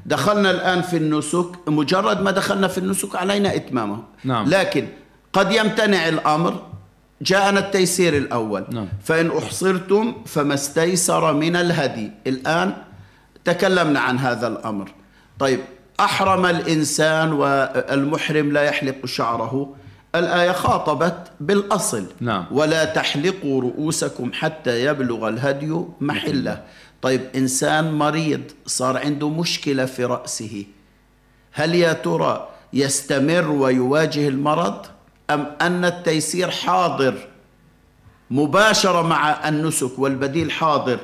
دخلنا 0.06 0.52
الآن 0.52 0.82
في 0.82 0.98
النسك. 0.98 1.46
مجرد 1.68 2.22
ما 2.22 2.32
دخلنا 2.32 2.68
في 2.68 2.78
النسك 2.78 3.16
علينا 3.16 3.56
إتمامه. 3.56 4.04
نعم. 4.24 4.50
لكن 4.50 4.88
قد 5.34 5.52
يمتنع 5.52 6.08
الأمر. 6.08 6.64
جاءنا 7.22 7.60
التيسير 7.60 8.18
الأول. 8.18 8.66
نعم. 8.72 8.88
فإن 9.04 9.32
أحصرتم 9.38 10.16
فما 10.26 10.54
استيسر 10.54 11.34
من 11.34 11.56
الهدي. 11.56 12.12
الآن 12.28 12.74
تكلمنا 13.46 14.00
عن 14.00 14.20
هذا 14.20 14.48
الأمر. 14.48 14.92
طيب 15.40 15.60
أحرم 16.00 16.46
الإنسان 16.46 17.34
والمحرم 17.34 18.52
لا 18.52 18.62
يحلق 18.62 19.06
شعره. 19.06 19.76
الآية 20.16 20.52
خاطبت 20.52 21.32
بالأصل. 21.40 22.06
نعم. 22.22 22.46
ولا 22.52 22.86
تحلقوا 22.86 23.62
رؤوسكم 23.62 24.32
حتى 24.34 24.86
يبلغ 24.86 25.28
الهدي 25.28 25.82
محله. 26.02 26.64
طيب 27.02 27.22
إنسان 27.36 27.94
مريض 27.94 28.42
صار 28.66 28.98
عنده 28.98 29.30
مشكلة 29.30 29.86
في 29.86 30.06
رأسه. 30.06 30.66
هل 31.52 31.76
يا 31.76 31.94
ترى 31.94 32.50
يستمر 32.74 33.52
ويواجه 33.52 34.28
المرض؟ 34.28 34.86
أم 35.30 35.46
أن 35.62 35.86
التيسير 35.86 36.50
حاضر 36.52 37.28
مباشرة 38.32 39.02
مع 39.02 39.50
النسك 39.50 40.00
والبديل 40.00 40.52
حاضر؟ 40.52 41.00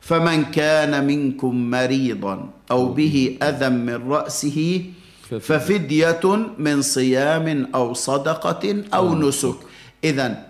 فمن 0.00 0.44
كان 0.44 1.06
منكم 1.06 1.70
مريضا 1.70 2.50
أو 2.70 2.88
به 2.88 3.38
أذى 3.42 3.68
من 3.68 4.10
رأسه 4.10 4.84
ففدية. 5.30 6.20
من 6.58 6.82
صيام 6.82 7.68
أو 7.74 7.94
صدقة 7.94 8.82
أو 8.94 9.14
نسك. 9.14 9.56
إذا 10.04 10.46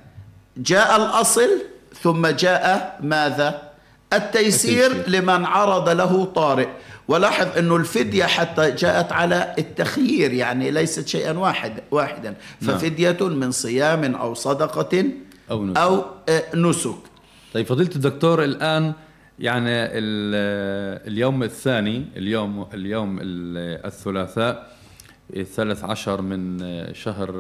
جاء 0.57 0.97
الأصل 0.97 1.51
ثم 2.03 2.27
جاء 2.27 2.99
ماذا؟ 3.03 3.63
التيسير 4.13 4.91
التيسير. 4.91 5.21
لمن 5.21 5.45
عرض 5.45 5.89
له 5.89 6.25
طارئ. 6.25 6.69
ولاحظ 7.09 7.59
أنه 7.59 7.77
الفدية 7.77 8.25
حتى 8.25 8.71
جاءت 8.71 9.13
على 9.13 9.55
التخيير 9.59 10.33
يعني 10.33 10.71
ليست 10.71 11.09
شيئا 11.09 11.33
واحد 11.33 11.73
واحدا. 11.91 12.35
نعم. 12.61 12.79
ففدية 12.79 13.17
من 13.21 13.51
صيام 13.51 14.15
أو 14.15 14.35
صدقة 14.35 15.05
أو 15.51 15.65
نسك. 15.67 15.79
أو 15.79 16.05
آه، 16.29 16.57
نسك. 16.57 16.97
طيب 17.55 17.67
فضيلة 17.67 17.91
الدكتور 17.97 18.45
الآن 18.45 18.93
يعني 19.39 19.71
ال- 19.71 21.07
اليوم 21.13 21.43
الثاني 21.43 22.05
اليوم 22.17 22.67
اليوم 22.75 23.19
ال- 23.23 23.87
الثلاثاء 23.87 24.71
الثالث 25.37 25.85
عشر 25.85 26.23
من 26.23 26.59
شهر 26.95 27.31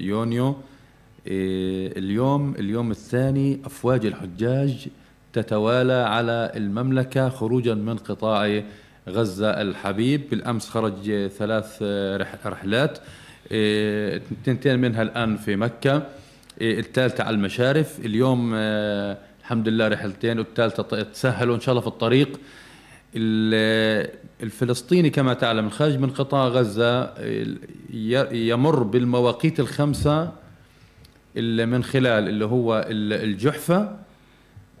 يونيو 0.00 0.56
اليوم 1.26 2.54
اليوم 2.58 2.90
الثاني 2.90 3.60
أفواج 3.64 4.06
الحجاج 4.06 4.88
تتوالى 5.32 5.92
على 5.92 6.52
المملكة 6.56 7.28
خروجا 7.28 7.74
من 7.74 7.96
قطاع 7.96 8.62
غزة 9.08 9.50
الحبيب. 9.50 10.30
بالأمس 10.30 10.68
خرج 10.68 11.26
ثلاث 11.26 11.82
رح- 12.20 12.46
رحلات 12.46 12.98
اثنتين 13.52 14.78
منها 14.78 15.02
الآن 15.02 15.36
في 15.36 15.56
مكة 15.56 16.02
الثالثة 16.60 17.24
على 17.24 17.36
المشارف. 17.36 17.98
اليوم 18.00 18.52
آه، 18.54 19.16
الحمد 19.44 19.68
لله 19.68 19.88
رحلتين 19.88 20.38
والثالثة 20.38 20.82
ط- 20.82 20.94
تسهلوا 20.94 21.54
إن 21.54 21.60
شاء 21.60 21.72
الله 21.72 21.80
في 21.80 21.86
الطريق. 21.86 22.40
ال- 23.16 24.10
الفلسطيني 24.42 25.10
كما 25.10 25.34
تعلم 25.34 25.66
الخارج 25.66 25.96
من 25.98 26.10
قطاع 26.10 26.48
ي- 27.94 28.48
يمر 28.48 28.82
بالمواقيت 28.82 29.60
الخمسة 29.60 30.32
اللي 31.36 31.66
من 31.66 31.84
خلال 31.84 32.28
اللي 32.28 32.44
هو 32.44 32.86
ال- 32.90 33.12
الجحفة 33.12 33.96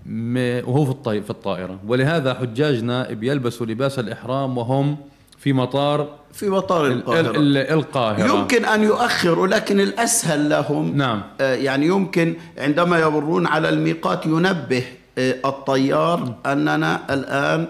م- 0.06 0.60
وهو 0.68 0.84
في 1.22 1.30
الطائرة. 1.30 1.80
ولهذا 1.86 2.34
حجاجنا 2.34 3.12
بيلبسوا 3.12 3.66
لباس 3.66 3.98
الإحرام 3.98 4.58
وهم 4.58 4.96
في 5.38 5.52
مطار 5.52 6.08
في 6.32 6.48
مطار 6.50 6.86
ال- 6.86 6.92
القاهرة 6.92 7.36
ال- 7.36 7.56
القاهرة 7.56 8.26
يمكن 8.38 8.64
أن 8.64 8.82
يؤخروا 8.82 9.46
لكن 9.46 9.80
الأسهل 9.80 10.48
لهم 10.48 10.96
نعم. 10.96 11.22
آه، 11.40 11.54
يعني 11.54 11.86
يمكن 11.86 12.34
عندما 12.58 12.98
يمرون 13.00 13.46
على 13.46 13.68
الميقات 13.68 14.26
ينبه 14.26 14.82
آه، 15.18 15.34
الطيار 15.44 16.34
أننا 16.46 17.00
الآن 17.14 17.66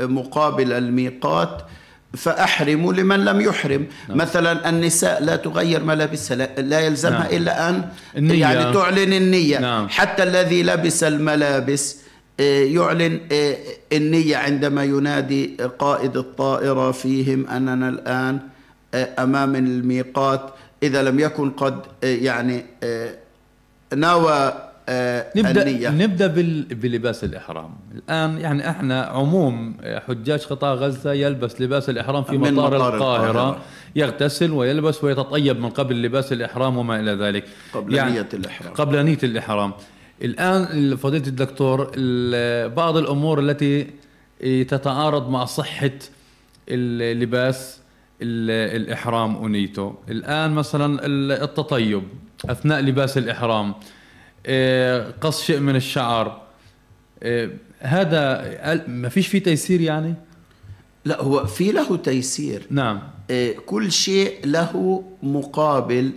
مقابل 0.00 0.72
الميقات 0.72 1.62
فأحرموا 2.16 2.92
لمن 2.92 3.24
لم 3.24 3.40
يحرم 3.40 3.86
مثلا 4.08 4.68
النساء 4.68 5.22
لا 5.24 5.36
تغير 5.36 5.84
ملابسها 5.84 6.36
لا- 6.58 6.80
يلزمها 6.80 7.18
نعم. 7.18 7.28
إلا 7.32 7.68
أن 7.68 7.84
النية. 8.16 8.40
يعني 8.40 8.72
تعلن 8.74 9.12
النية 9.12 9.58
نعم. 9.58 9.88
حتى 9.88 10.22
الذي 10.22 10.62
لبس 10.62 11.04
الملابس 11.04 11.96
يعلن 12.40 13.20
آه، 13.32 13.56
النية 13.92 14.36
عندما 14.36 14.84
ينادي 14.84 15.56
قائد 15.78 16.16
الطائرة 16.16 16.90
فيهم 16.90 17.46
أننا 17.46 17.88
الآن 17.88 18.40
آه، 18.94 19.22
أمام 19.22 19.56
الميقات. 19.56 20.50
إذا 20.82 21.02
لم 21.02 21.20
يكن 21.20 21.50
قد 21.50 21.78
آه، 22.04 22.06
يعني 22.06 22.64
نوى 23.92 24.52
نبدا 25.36 25.62
النية. 25.62 25.90
نبدأ 25.90 26.26
بال... 26.26 26.62
بلباس 26.62 27.24
الإحرام. 27.24 27.70
الآن 27.94 28.38
يعني 28.38 28.70
إحنا 28.70 29.02
عموم 29.02 29.76
حجاج 30.08 30.40
قطاع 30.44 30.74
غزة 30.74 31.12
يلبس 31.12 31.60
لباس 31.60 31.90
الإحرام 31.90 32.24
في 32.24 32.38
مطار, 32.38 32.52
مطار 32.52 32.76
القاهرة, 32.76 33.30
القاهرة. 33.30 33.60
يغتسل 33.96 34.50
ويلبس 34.50 35.04
ويتطيب 35.04 35.60
من 35.60 35.70
قبل 35.70 36.02
لباس 36.02 36.32
الإحرام 36.32 36.76
وما 36.76 37.00
إلى 37.00 37.12
ذلك. 37.12 37.44
قبل 37.72 37.92
نية 37.92 38.28
الإحرام. 38.34 38.74
قبل 38.74 39.04
نية 39.04 39.18
الإحرام. 39.22 39.72
الآن 40.22 40.96
فضيلة 40.96 41.26
الدكتور 41.26 41.90
ال- 41.96 42.70
بعض 42.70 42.96
الأمور 42.96 43.40
التي 43.40 43.86
تتعارض 44.64 45.30
مع 45.30 45.44
صحة 45.44 45.90
اللباس 46.68 47.80
ال- 48.22 48.82
الإحرام 48.82 49.36
ونيته 49.36 49.94
الآن 50.08 50.50
مثلا 50.50 51.06
ال- 51.06 51.32
التطيب 51.42 52.02
أثناء 52.44 52.80
لباس 52.80 53.18
الإحرام 53.18 53.74
آه، 54.46 55.10
قص 55.20 55.42
شيء 55.44 55.58
من 55.60 55.76
الشعر 55.76 56.42
آه، 57.22 57.50
هذا 57.80 58.84
ما 58.88 59.08
فيش 59.08 59.26
فيه 59.26 59.38
تيسير 59.42 59.80
يعني؟ 59.80 60.14
لا 61.04 61.22
هو 61.22 61.44
في 61.44 61.72
له 61.72 61.96
تيسير. 61.96 62.66
نعم. 62.70 63.00
آه، 63.30 63.52
كل 63.66 63.92
شيء 63.92 64.46
له 64.46 65.04
مقابل 65.22 66.10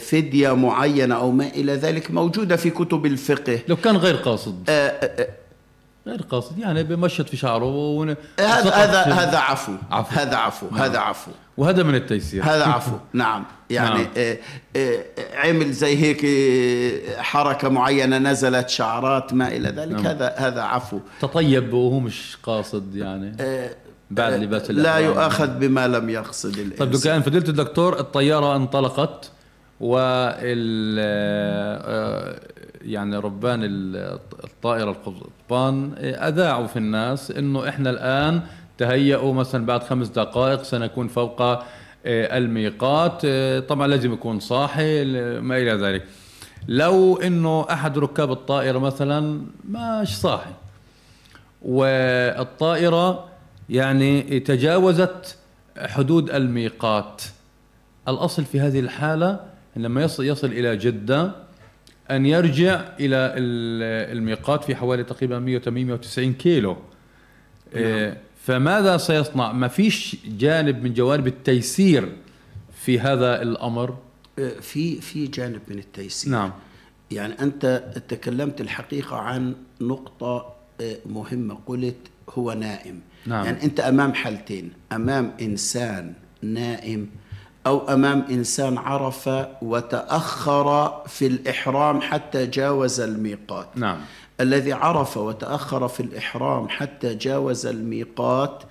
فدية 0.00 0.56
معينة 0.56 1.14
أو 1.14 1.30
ما 1.30 1.46
إلى 1.46 1.74
ذلك 1.74 2.10
موجودة 2.10 2.56
في 2.56 2.70
كتب 2.70 3.06
الفقه. 3.06 3.58
لو 3.68 3.76
كان 3.76 3.96
غير 3.96 4.16
قاصد. 4.16 4.64
آه، 4.68 4.88
آه، 4.88 5.28
غير 6.06 6.22
قاصد 6.22 6.58
يعني 6.58 6.82
بمشط 6.82 7.28
في 7.28 7.36
شعره 7.36 7.64
ون... 7.76 8.08
هذا 8.40 8.70
هذا. 8.70 9.02
هذا 9.02 9.38
عفو. 9.38 9.72
عفو. 9.90 10.20
هذا 10.20 10.36
عفو. 10.36 10.68
هذا 10.68 10.98
عفو. 10.98 11.30
وهذا 11.56 11.82
من 11.82 11.94
التيسير. 11.94 12.44
هذا 12.44 12.64
عفو. 12.74 12.96
نعم. 13.12 13.44
يعني 13.70 14.02
نعم. 14.02 14.08
آه، 14.16 14.38
آه، 14.76 15.04
عمل 15.34 15.72
زي 15.72 15.96
هيك 15.96 16.24
آه، 16.24 17.22
حركة 17.22 17.68
معينة 17.68 18.18
نزلت 18.18 18.68
شعرات 18.68 19.34
ما 19.34 19.48
إلى 19.48 19.68
ذلك. 19.68 19.92
نعم. 19.92 20.06
هذا 20.06 20.34
هذا 20.36 20.62
عفو. 20.62 20.98
تطيب 21.20 21.72
وهو 21.72 22.00
مش 22.00 22.36
قاصد 22.42 22.96
يعني. 22.96 23.36
بعد 24.10 24.32
لباس 24.32 24.70
لا. 24.70 24.96
يؤاخذ 24.96 25.48
بما 25.48 25.88
لم 25.88 26.10
يقصد 26.10 26.58
الإنسان. 26.58 26.90
طيب 26.90 26.96
كان 26.96 27.22
فضيلة 27.22 27.48
الدكتور 27.48 27.98
الطيارة 27.98 28.56
انطلقت. 28.56 29.30
وال 29.82 30.96
آه، 31.00 32.40
يعني 32.82 33.16
ربان 33.16 33.60
ال- 33.64 34.18
الطائرة 34.44 34.90
القبطان 34.90 35.92
أذاعوا 35.98 36.66
في 36.66 36.76
الناس 36.76 37.30
إنه 37.30 37.68
إحنا 37.68 37.90
الآن 37.90 38.40
تهيأوا 38.78 39.34
مثلا 39.34 39.66
بعد 39.66 39.82
خمس 39.82 40.08
دقائق 40.08 40.62
سنكون 40.62 41.08
فوق 41.08 41.42
آه، 41.42 41.62
الميقات. 42.38 43.22
آه، 43.24 43.60
طبعا 43.60 43.86
لازم 43.86 44.12
يكون 44.12 44.40
صاحي 44.40 45.04
ما 45.40 45.56
إلى 45.56 45.72
ذلك. 45.72 46.04
لو 46.68 47.16
إنه 47.16 47.66
أحد 47.70 47.98
ركاب 47.98 48.32
الطائرة 48.32 48.78
مثلا 48.78 49.40
مش 49.68 50.16
صاحي. 50.20 50.50
والطائرة 51.62 53.28
يعني 53.70 54.40
تجاوزت 54.40 55.36
حدود 55.78 56.30
الميقات. 56.30 57.22
الأصل 58.08 58.44
في 58.44 58.60
هذه 58.60 58.80
الحالة 58.80 59.51
لما 59.76 60.02
يصل, 60.02 60.24
يصل 60.24 60.46
إلى 60.46 60.76
جدة 60.76 61.34
أن 62.10 62.26
يرجع 62.26 62.74
إلى 63.00 63.16
ال- 63.16 64.12
الميقات 64.18 64.64
في 64.64 64.76
حوالي 64.76 65.04
تقريبا 65.04 65.38
190 65.38 66.32
كيلو. 66.32 66.76
إيه، 67.74 68.18
فماذا 68.44 68.96
سيصنع؟ 68.96 69.52
ما 69.52 69.68
فيش 69.68 70.16
جانب 70.26 70.82
من 70.84 70.94
جوانب 70.94 71.26
التيسير 71.26 72.08
في 72.84 73.00
هذا 73.00 73.42
الأمر؟ 73.42 73.96
آه، 74.38 74.48
في 74.60 75.00
في 75.00 75.26
جانب 75.26 75.60
من 75.68 75.78
التيسير. 75.78 76.32
نعم. 76.32 76.52
يعني 77.10 77.34
أنت 77.40 77.84
تكلمت 78.08 78.60
الحقيقة 78.60 79.16
عن 79.16 79.54
نقطة 79.80 80.54
آه، 80.80 80.96
مهمة 81.06 81.58
قلت 81.66 81.96
هو 82.30 82.52
نائم. 82.52 83.00
نعم. 83.26 83.44
يعني 83.44 83.62
أنت 83.64 83.80
أمام 83.80 84.14
حالتين 84.14 84.72
أمام 84.92 85.32
إنسان 85.40 86.12
نائم 86.42 87.08
أو 87.66 87.88
أمام 87.88 88.24
إنسان 88.30 88.78
عرف 88.78 89.30
وتأخر 89.62 91.00
في 91.06 91.26
الإحرام 91.26 92.00
حتى 92.00 92.46
جاوز 92.46 93.00
الميقات. 93.00 93.68
نعم. 93.74 94.00
الذي 94.40 94.72
عرف 94.72 95.16
وتأخر 95.16 95.88
في 95.88 96.00
الإحرام 96.00 96.68
حتى 96.68 97.14
جاوز 97.14 97.66
الميقات 97.66 98.62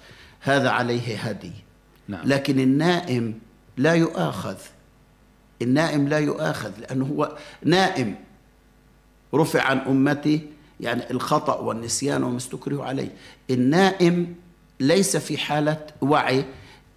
هذا 0.42 0.70
عليه 0.70 1.18
هدي. 1.18 1.52
نعم. 2.08 2.22
لكن 2.26 2.60
النائم 2.60 3.40
لا 3.78 3.94
يؤاخذ. 3.94 4.58
النائم 5.62 6.08
لا 6.08 6.20
يؤاخذ 6.20 6.72
لأنه 6.80 7.06
هو 7.06 7.38
نائم. 7.64 8.16
رفع 9.34 9.62
عن 9.62 9.78
أمتي 9.78 10.48
يعني 10.80 11.12
الخطأ 11.12 11.60
والنسيان 11.60 12.24
وما 12.24 12.38
استكره 12.38 12.84
عليه. 12.84 13.10
النائم 13.50 14.36
ليس 14.80 15.18
في 15.18 15.38
حالة 15.38 15.86
وعي 16.02 16.46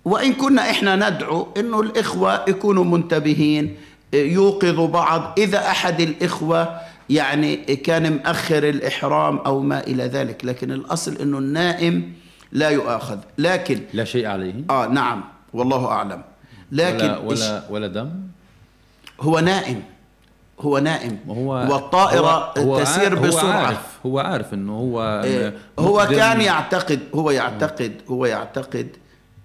وإن 0.04 0.32
كنا 0.32 0.70
إحنا 0.70 1.10
ندعو 1.10 1.48
إنه 1.56 1.80
الإخوة 1.80 2.44
يكونوا 2.48 2.84
منتبهين 2.84 3.76
يوقظوا 4.14 4.88
بعض. 4.88 5.34
إذا 5.38 5.58
أحد 5.58 6.00
الإخوة 6.00 6.80
يعني 7.10 7.56
كان 7.56 8.12
مأخر 8.16 8.68
الإحرام 8.68 9.38
أو 9.38 9.60
ما 9.60 9.80
إلى 9.80 10.02
ذلك 10.04 10.44
لكن 10.44 10.72
الأصل 10.72 11.16
إنه 11.16 11.38
النائم 11.38 12.12
لا 12.52 12.68
يؤاخذ. 12.70 13.18
لكن 13.38 13.80
لا 13.92 14.04
شيء 14.04 14.26
عليه. 14.26 14.54
آه 14.70 14.86
نعم. 14.86 15.24
والله 15.52 15.86
أعلم. 15.88 16.22
لكن 16.72 17.10
ولا, 17.10 17.22
ولا, 17.24 17.62
ولا 17.70 17.86
دم؟ 17.86 18.10
هو 19.20 19.38
نائم. 19.38 19.82
هو 20.60 20.78
نائم. 20.78 21.18
وهو 21.26 21.50
والطائرة 21.74 22.52
هو 22.58 22.74
هو 22.74 22.80
تسير 22.80 23.02
عارف- 23.18 23.20
بسرعة. 23.22 23.42
هو 23.52 23.66
عارف. 23.66 23.98
هو 24.06 24.18
عارف 24.18 24.54
إنه 24.54 24.72
هو 24.72 25.22
إيه، 25.24 25.54
هو 25.78 26.06
كان 26.10 26.40
يعتقد 26.40 27.00
هو 27.14 27.30
يعتقد 27.30 27.92
هو 28.10 28.26
يعتقد 28.26 28.88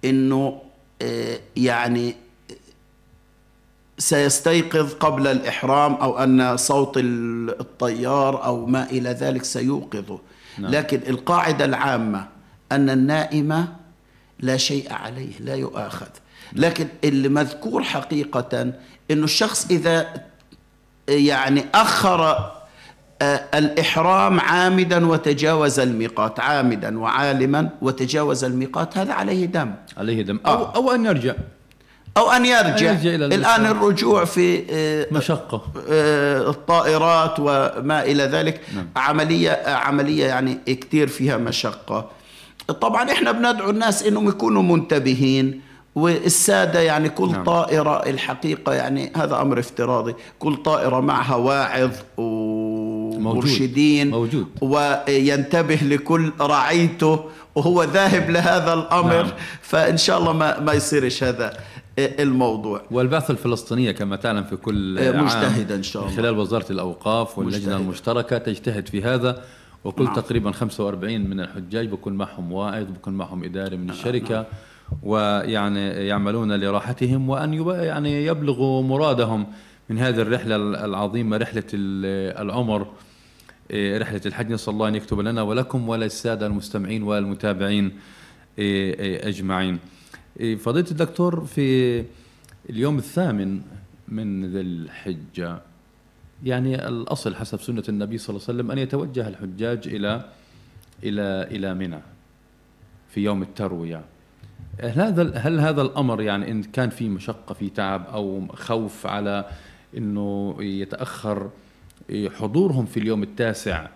إنه 0.06 0.62
آه، 1.02 1.40
يعني 1.56 2.16
سيستيقظ 3.98 4.94
قبل 4.94 5.28
الإحرام 5.28 5.94
أو 5.94 6.18
أن 6.24 6.58
صوت 6.58 6.98
ال- 6.98 7.60
الطيار 7.60 8.46
أو 8.46 8.66
ما 8.66 8.84
إلى 8.90 9.10
ذلك 9.10 9.44
سيوقظه. 9.44 10.20
نعم. 10.58 10.72
لكن 10.72 11.02
القاعدة 11.08 11.66
العامة 11.66 12.28
أن 12.72 12.90
النائم 12.90 13.68
لا 14.40 14.58
شيء 14.58 14.94
عليه 14.94 15.40
لا 15.40 15.56
يؤاخذ. 15.56 16.08
لكن 16.54 16.88
اللي 17.04 17.30
مذكور 17.30 17.84
حقيقة 17.84 18.74
أنه 19.12 19.24
الشخص 19.24 19.68
إذا 19.72 20.24
يعني 21.10 21.66
أخر 21.76 22.24
آه، 22.24 22.52
الإحرام 23.22 24.40
عامدا 24.40 25.08
وتجاوز 25.08 25.80
الميقات 25.80 26.40
عامدا 26.40 27.00
وعالما 27.00 27.70
وتجاوز 27.82 28.44
الميقات 28.44 28.98
هذا 28.98 29.14
عليه 29.14 29.46
دم 29.46 29.74
عليه 29.98 30.22
دم 30.22 30.40
أو 30.46 30.54
آه. 30.54 30.76
أو 30.76 30.92
أن 30.92 31.06
يرجع 31.06 31.34
أو 32.18 32.32
أن 32.32 32.46
يرجع, 32.46 32.92
يرجع 32.92 33.16
إلى 33.16 33.26
الآن. 33.26 33.66
الرجوع 33.66 34.26
في 34.26 34.64
آه، 34.72 35.08
مشقة 35.12 35.62
آه، 35.90 36.50
الطائرات 36.50 37.36
وما 37.40 38.04
إلى 38.04 38.24
ذلك 38.24 38.62
نعم. 38.76 38.88
عملية 38.96 39.64
عملية 39.68 40.26
يعني 40.26 40.60
كتير 40.66 41.08
فيها 41.08 41.38
مشقة 41.38 42.10
طبعا 42.82 43.12
إحنا 43.12 43.32
بندعو 43.32 43.70
الناس 43.70 44.04
إنهم 44.04 44.30
يكونوا 44.30 44.64
منتبهين 44.64 45.62
والسادة 45.96 46.80
يعني 46.80 47.10
كل 47.10 47.32
نعم. 47.32 47.44
طائرة 47.44 48.10
الحقيقة 48.10 48.74
يعني 48.74 49.12
هذا 49.16 49.42
أمر 49.42 49.60
افتراضي 49.60 50.16
كل 50.40 50.56
طائرة 50.56 51.00
معها 51.00 51.36
واعظ 51.36 51.92
ومرشدين 52.18 52.49
موجود. 54.10 54.48
وينتبه 54.62 55.76
لكل 55.76 56.32
رعيته 56.42 57.20
وهو 57.56 57.84
ذاهب 57.84 58.30
لهذا 58.30 58.74
الأمر 58.74 59.24
نعم. 59.24 59.32
فإن 59.62 59.98
شاء 59.98 60.18
الله 60.20 60.34
ما, 60.34 60.60
ما 60.60 60.74
يصيرش 60.74 61.24
هذا 61.24 61.54
الموضوع 62.00 62.82
والبعثة 62.92 63.32
الفلسطينية 63.32 63.92
كما 63.92 64.16
تعلم 64.16 64.44
في 64.44 64.56
كل 64.56 65.00
آه، 65.00 65.22
مجتهدة 65.22 65.76
إن 65.76 65.84
شاء 65.84 66.04
الله. 66.06 66.16
خلال 66.16 66.38
وزارة 66.40 66.72
الأوقاف 66.72 67.38
واللجنة 67.38 67.60
مجتهدة. 67.60 67.78
المشتركة 67.78 68.38
تجتهد 68.38 68.88
في 68.88 69.04
هذا 69.04 69.44
وكل 69.84 70.04
نعم. 70.04 70.14
تقريبا 70.14 70.52
45 70.52 71.22
من 71.30 71.40
الحجاج 71.40 71.88
بكون 71.88 72.14
معهم 72.14 72.52
واعظ 72.52 72.84
بكون 72.86 73.14
معهم 73.14 73.44
إداري 73.44 73.78
من 73.78 73.90
الشركة 73.90 74.46
ويعني 75.04 75.88
يعملون 75.90 76.52
لراحتهم 76.56 77.30
وأن 77.30 77.54
يعني 77.70 78.26
يبلغوا 78.26 78.84
مرادهم 78.84 79.48
من 79.90 80.00
هذه 80.00 80.22
الرحلة 80.22 80.56
العظيمة 80.56 81.38
رحلة 81.38 81.64
ال- 81.74 82.38
العمر 82.42 82.88
رحلة 83.74 84.22
الحج 84.26 84.52
نسأل 84.52 84.74
الله 84.74 84.88
أن 84.88 84.96
يكتب 84.96 85.20
لنا 85.20 85.42
ولكم 85.42 85.90
وللسادة 85.90 86.46
المستمعين 86.46 87.04
والمتابعين 87.04 87.92
إيه، 88.60 89.00
إيه، 89.00 89.28
أجمعين. 89.28 89.80
إيه، 90.40 90.56
فضيلة 90.56 90.92
الدكتور 90.92 91.46
في 91.46 92.06
اليوم 92.70 92.98
الثامن 92.98 93.62
من 94.08 94.46
ذي 94.46 94.62
الحجة 94.62 95.62
يعني 96.44 96.88
الأصل 96.88 97.36
حسب 97.36 97.62
سنة 97.62 97.84
النبي 97.90 98.18
صلى 98.18 98.36
الله 98.36 98.46
عليه 98.48 98.58
وسلم 98.58 98.72
أن 98.72 98.78
يتوجه 98.78 99.28
الحجاج 99.28 99.88
إلى 99.88 100.26
إلى 101.04 101.48
إلى 101.52 101.74
منى 101.74 102.00
في 103.10 103.22
يوم 103.22 103.42
التروية. 103.42 104.02
هل 104.82 105.02
هذا 105.02 105.38
هل 105.38 105.60
هذا 105.60 105.82
الأمر 105.82 106.22
يعني 106.22 106.52
إن 106.52 106.64
كان 106.64 106.90
في 106.90 107.10
مشقة 107.10 107.54
في 107.54 107.70
تعب 107.70 108.06
أو 108.06 108.48
خوف 108.48 109.06
على 109.08 109.46
إنه 109.98 110.56
يتأخر 110.60 111.50
حضورهم 112.12 112.86
في 112.86 113.00
اليوم 113.00 113.24
التاسع 113.24 113.88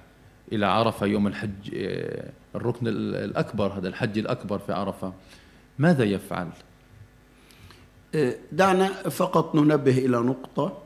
إلى 0.51 0.65
عرفة 0.65 1.05
يوم 1.05 1.27
الحج 1.27 1.49
آه، 1.75 2.29
الركن 2.55 2.87
ال- 2.87 3.15
الأكبر 3.15 3.67
هذا 3.73 3.87
الحج 3.87 4.17
الأكبر 4.17 4.59
في 4.59 4.73
عرفة. 4.73 5.13
ماذا 5.79 6.03
يفعل؟ 6.03 6.47
دعنا 8.51 8.87
فقط 9.09 9.55
ننبه 9.55 9.97
إلى 9.97 10.17
نقطة 10.17 10.77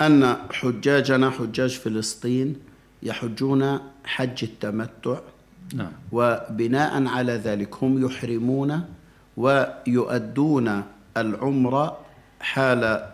أن 0.00 0.36
حجاجنا 0.52 1.30
حجاج 1.30 1.70
فلسطين 1.78 2.56
يحجون 3.02 3.78
حج 4.04 4.44
التمتع 4.44 5.18
نعم. 5.74 5.92
وبناء 6.12 7.06
على 7.06 7.32
ذلك 7.32 7.74
هم 7.82 8.06
يحرمون 8.06 8.80
ويؤدون 9.36 10.82
العمرة 11.16 11.98
حال 12.40 13.09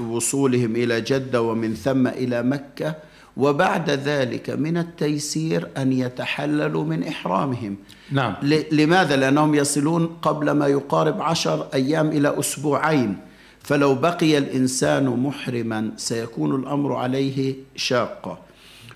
وصولهم 0.00 0.76
إلى 0.76 1.00
جدة 1.00 1.42
ومن 1.42 1.74
ثم 1.74 2.06
إلى 2.06 2.42
مكة 2.42 2.94
وبعد 3.36 3.90
ذلك 3.90 4.50
من 4.50 4.76
التيسير 4.76 5.68
أن 5.76 5.92
يتحللوا 5.92 6.84
من 6.84 7.04
إحرامهم. 7.04 7.76
نعم. 8.12 8.34
لماذا؟ 8.72 9.16
لأنهم 9.16 9.54
يصلون 9.54 10.06
قبل 10.22 10.50
ما 10.50 10.66
يقارب 10.66 11.22
عشر 11.22 11.66
أيام 11.74 12.08
إلى 12.08 12.38
أسبوعين. 12.38 13.16
فلو 13.62 13.94
بقي 13.94 14.38
الإنسان 14.38 15.06
محرما 15.06 15.90
سيكون 15.96 16.54
الأمر 16.54 16.96
عليه 16.96 17.54
شاقة 17.76 18.38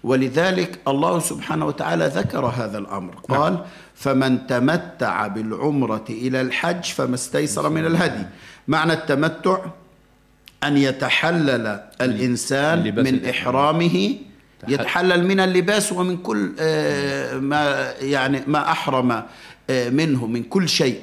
ولذلك 0.04 0.78
الله 0.88 1.18
سبحانه 1.18 1.66
وتعالى 1.66 2.06
ذكر 2.06 2.46
هذا 2.46 2.78
الأمر. 2.78 3.14
قال 3.28 3.64
فمن 3.94 4.46
تمتع 4.46 5.26
بالعمرة 5.26 6.04
إلى 6.10 6.40
الحج 6.40 6.84
فما 6.84 7.14
استيسر 7.14 7.68
من 7.68 7.86
الهدي. 7.86 8.26
معنى 8.68 8.92
التمتع 8.92 9.58
أن 10.64 10.76
يتحلل 10.76 11.80
الإنسان 12.00 12.94
من. 13.04 13.24
إحرامه 13.26 14.14
تحل- 14.62 14.72
يتحلل 14.72 15.24
من 15.26 15.40
اللباس 15.40 15.92
ومن 15.92 16.16
كل 16.16 16.52
آه، 16.60 17.38
ما 17.38 17.92
يعني 18.00 18.42
ما 18.46 18.70
أحرم 18.70 19.22
آه، 19.70 19.88
منه 19.88 20.26
من 20.26 20.42
كل 20.42 20.68
شيء 20.68 20.98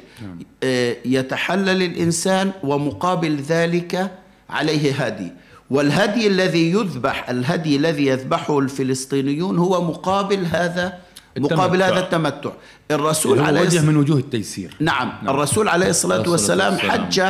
آه، 0.64 0.96
يتحلل 1.06 1.84
الإنسان 1.84 2.52
ومقابل 2.64 3.36
ذلك 3.36 4.12
عليه 4.50 4.94
هدي 5.06 5.32
والهدي 5.70 6.28
الذي 6.28 6.72
يذبح 6.72 7.30
الهدي 7.30 7.76
الذي 7.76 8.06
يذبحه 8.06 8.60
الفلسطينيون 8.60 9.58
هو 9.58 9.84
مقابل 9.84 10.46
هذا 10.46 10.94
التمتع. 11.38 11.56
مقابل 11.56 11.84
هذا 11.84 12.00
التمتع 12.00 12.50
الرسول 12.92 13.40
عليه 13.40 13.62
وجه 13.62 13.82
من 13.82 13.98
وجوه 13.98 14.18
التيسير 14.18 14.76
نعم, 14.80 15.08
نعم. 15.24 15.30
الرسول 15.36 15.68
عليه 15.70 15.90
الصلاة 15.90 16.30
والسلام 16.30 16.74
والسلام. 16.74 16.92
حج 17.06 17.22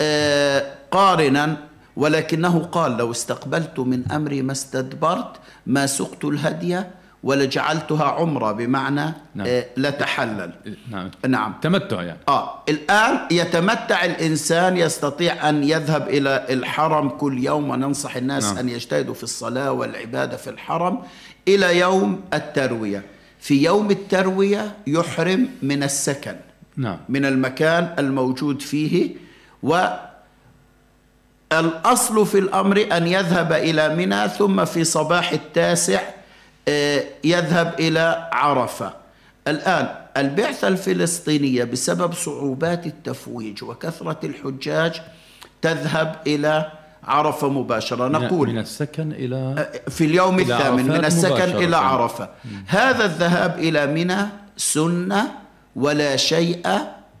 آه، 0.00 0.66
قارنا 0.96 1.56
ولكنه 1.96 2.58
قال 2.58 2.96
لو 2.96 3.10
استقبلت 3.10 3.78
من 3.78 4.12
أمري 4.12 4.42
ما 4.42 4.52
استدبرت 4.52 5.32
ما 5.66 5.86
سقت 5.86 6.24
الهدي 6.24 6.80
ولجعلتها 7.22 8.04
عمرة 8.04 8.52
بمعنى 8.52 9.14
نعم. 9.34 9.46
آه، 9.46 9.66
لتحلل 9.76 10.52
نعم. 10.90 11.10
نعم. 11.28 11.54
تمتع 11.62 12.02
يعني. 12.02 12.18
آه. 12.28 12.62
الآن 12.68 13.18
يتمتع 13.30 14.04
الإنسان 14.04 14.76
يستطيع 14.76 15.48
أن 15.48 15.64
يذهب 15.64 16.08
إلى 16.08 16.46
الحرم 16.50 17.08
كل 17.08 17.44
يوم 17.44 17.70
وننصح 17.70 18.16
الناس 18.16 18.44
نعم. 18.44 18.58
أن 18.58 18.68
يجتهدوا 18.68 19.14
في 19.14 19.22
الصلاة 19.22 19.72
والعبادة 19.72 20.36
في 20.36 20.50
الحرم 20.50 21.02
إلى 21.48 21.78
يوم 21.78 22.20
التروية. 22.34 23.02
في 23.40 23.64
يوم 23.64 23.90
التروية 23.90 24.74
يحرم 24.86 25.48
من 25.62 25.82
السكن 25.82 26.36
نعم. 26.76 26.98
من 27.08 27.24
المكان 27.24 27.94
الموجود 27.98 28.62
فيه 28.62 29.10
والأصل 31.52 32.26
في 32.26 32.38
الأمر 32.38 32.86
أن 32.92 33.06
يذهب 33.06 33.52
إلى 33.52 33.94
منى 33.94 34.28
ثم 34.28 34.64
في 34.64 34.84
صباح 34.84 35.32
التاسع 35.32 36.00
آه، 36.68 37.04
يذهب 37.24 37.74
إلى 37.78 38.28
عرفة. 38.32 38.92
الآن 39.48 39.88
البعثة 40.16 40.68
الفلسطينية 40.68 41.64
بسبب 41.64 42.14
صعوبات 42.14 42.86
التفويج 42.86 43.64
وكثرة 43.64 44.18
الحجاج 44.24 45.00
تذهب 45.62 46.16
إلى 46.26 46.72
عرفة 47.04 47.48
مباشرة. 47.48 48.08
نقول 48.08 48.48
من 48.48 48.58
السكن 48.58 49.12
إلى 49.12 49.68
في 49.88 50.04
اليوم 50.04 50.34
إلى 50.40 50.54
الثامن 50.54 50.88
من 50.88 51.04
السكن 51.04 51.34
مباشرة. 51.34 51.58
إلى 51.58 51.76
عرفة 51.76 52.28
هذا 52.66 53.04
الذهاب 53.04 53.58
إلى 53.58 53.86
منى 53.86 54.26
سنة 54.56 55.30
ولا 55.76 56.16
شيء 56.16 56.66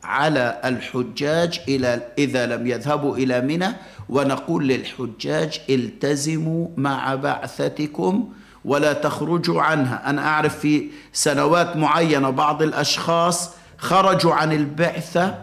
على 0.04 0.60
الحجاج 0.64 1.60
إلى 1.68 2.02
إذا 2.18 2.46
لم 2.46 2.66
يذهبوا 2.66 3.16
إلى 3.16 3.40
منى 3.40 3.68
ونقول 4.08 4.68
للحجاج 4.68 5.60
التزموا 5.70 6.68
مع 6.76 7.14
بعثتكم 7.14 8.28
ولا 8.64 8.92
تخرجوا 8.92 9.62
عنها. 9.62 10.10
أنا 10.10 10.26
أعرف 10.28 10.58
في 10.58 10.86
سنوات 11.12 11.76
معينة 11.76 12.30
بعض 12.30 12.62
الأشخاص 12.62 13.50
خرجوا 13.78 14.34
عن 14.34 14.52
البعثة 14.52 15.34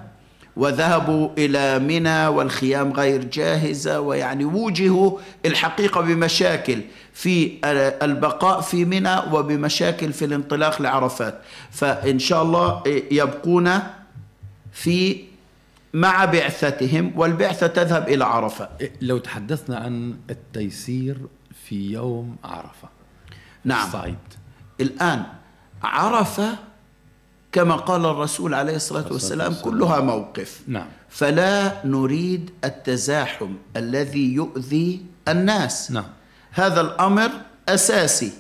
وذهبوا 0.57 1.29
إلى 1.37 1.79
منى 1.79 2.27
والخيام 2.27 2.93
غير 2.93 3.23
جاهزة 3.23 3.99
ويعني 3.99 4.45
وجهوا 4.45 5.19
الحقيقة 5.45 6.01
بمشاكل 6.01 6.81
في 7.13 7.51
البقاء 8.03 8.61
في 8.61 8.85
منى 8.85 9.15
وبمشاكل 9.31 10.13
في 10.13 10.25
الانطلاق 10.25 10.81
لعرفات. 10.81 11.39
فإن 11.71 12.19
شاء 12.19 12.43
الله 12.43 12.83
يبقون 13.11 13.79
في 14.71 15.23
مع 15.93 16.25
بعثتهم 16.25 17.11
والبعثة 17.15 17.67
تذهب 17.67 18.07
إلى 18.07 18.25
عرفة. 18.25 18.69
لو 19.01 19.17
تحدثنا 19.17 19.77
عن 19.77 20.15
التيسير 20.29 21.17
في 21.65 21.91
يوم 21.91 22.35
عرفة. 22.43 22.89
نعم. 23.65 23.87
الصعيد 23.87 24.17
الآن 24.81 25.23
عرفة 25.83 26.57
كما 27.51 27.75
قال 27.75 28.05
الرسول 28.05 28.53
عليه 28.53 28.75
الصلاة 28.75 29.11
والسلام 29.11 29.47
والسلام. 29.47 29.73
كلها 29.73 29.99
موقف. 29.99 30.61
نعم. 30.67 30.87
فلا 31.09 31.85
نريد 31.85 32.51
التزاحم 32.63 33.53
الذي 33.77 34.33
يؤذي 34.33 35.05
الناس. 35.27 35.91
نعم. 35.91 36.05
هذا 36.51 36.81
الأمر 36.81 37.31
أساسي. 37.69 38.31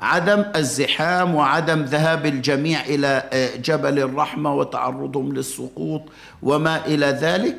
عدم 0.00 0.44
الزحام 0.56 1.34
وعدم 1.34 1.82
ذهاب 1.82 2.26
الجميع 2.26 2.80
إلى 2.80 3.28
آه، 3.32 3.56
جبل 3.56 3.98
الرحمة 3.98 4.54
وتعرضهم 4.54 5.32
للسقوط 5.32 6.02
وما 6.42 6.86
إلى 6.86 7.06
ذلك. 7.06 7.56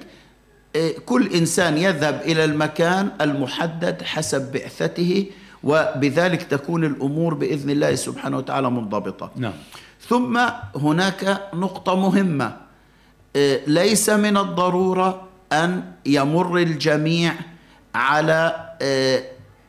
آه، 0.75 0.91
كل 1.05 1.33
إنسان 1.33 1.77
يذهب 1.77 2.21
إلى 2.21 2.43
المكان 2.43 3.09
المحدد 3.21 4.01
حسب 4.01 4.51
بعثته 4.51 5.25
وبذلك 5.63 6.43
تكون 6.43 6.83
الأمور 6.85 7.33
بإذن 7.33 7.69
الله 7.69 7.95
سبحانه 7.95 8.37
وتعالى 8.37 8.69
منضبطة. 8.71 9.31
نعم. 9.35 9.53
ثم 10.09 10.39
هناك 10.75 11.41
نقطة 11.53 11.95
مهمة. 11.95 12.57
آه، 13.35 13.59
ليس 13.67 14.09
من 14.09 14.37
الضرورة 14.37 15.27
أن 15.51 15.83
يمر 16.05 16.57
الجميع 16.57 17.33
على 17.95 18.69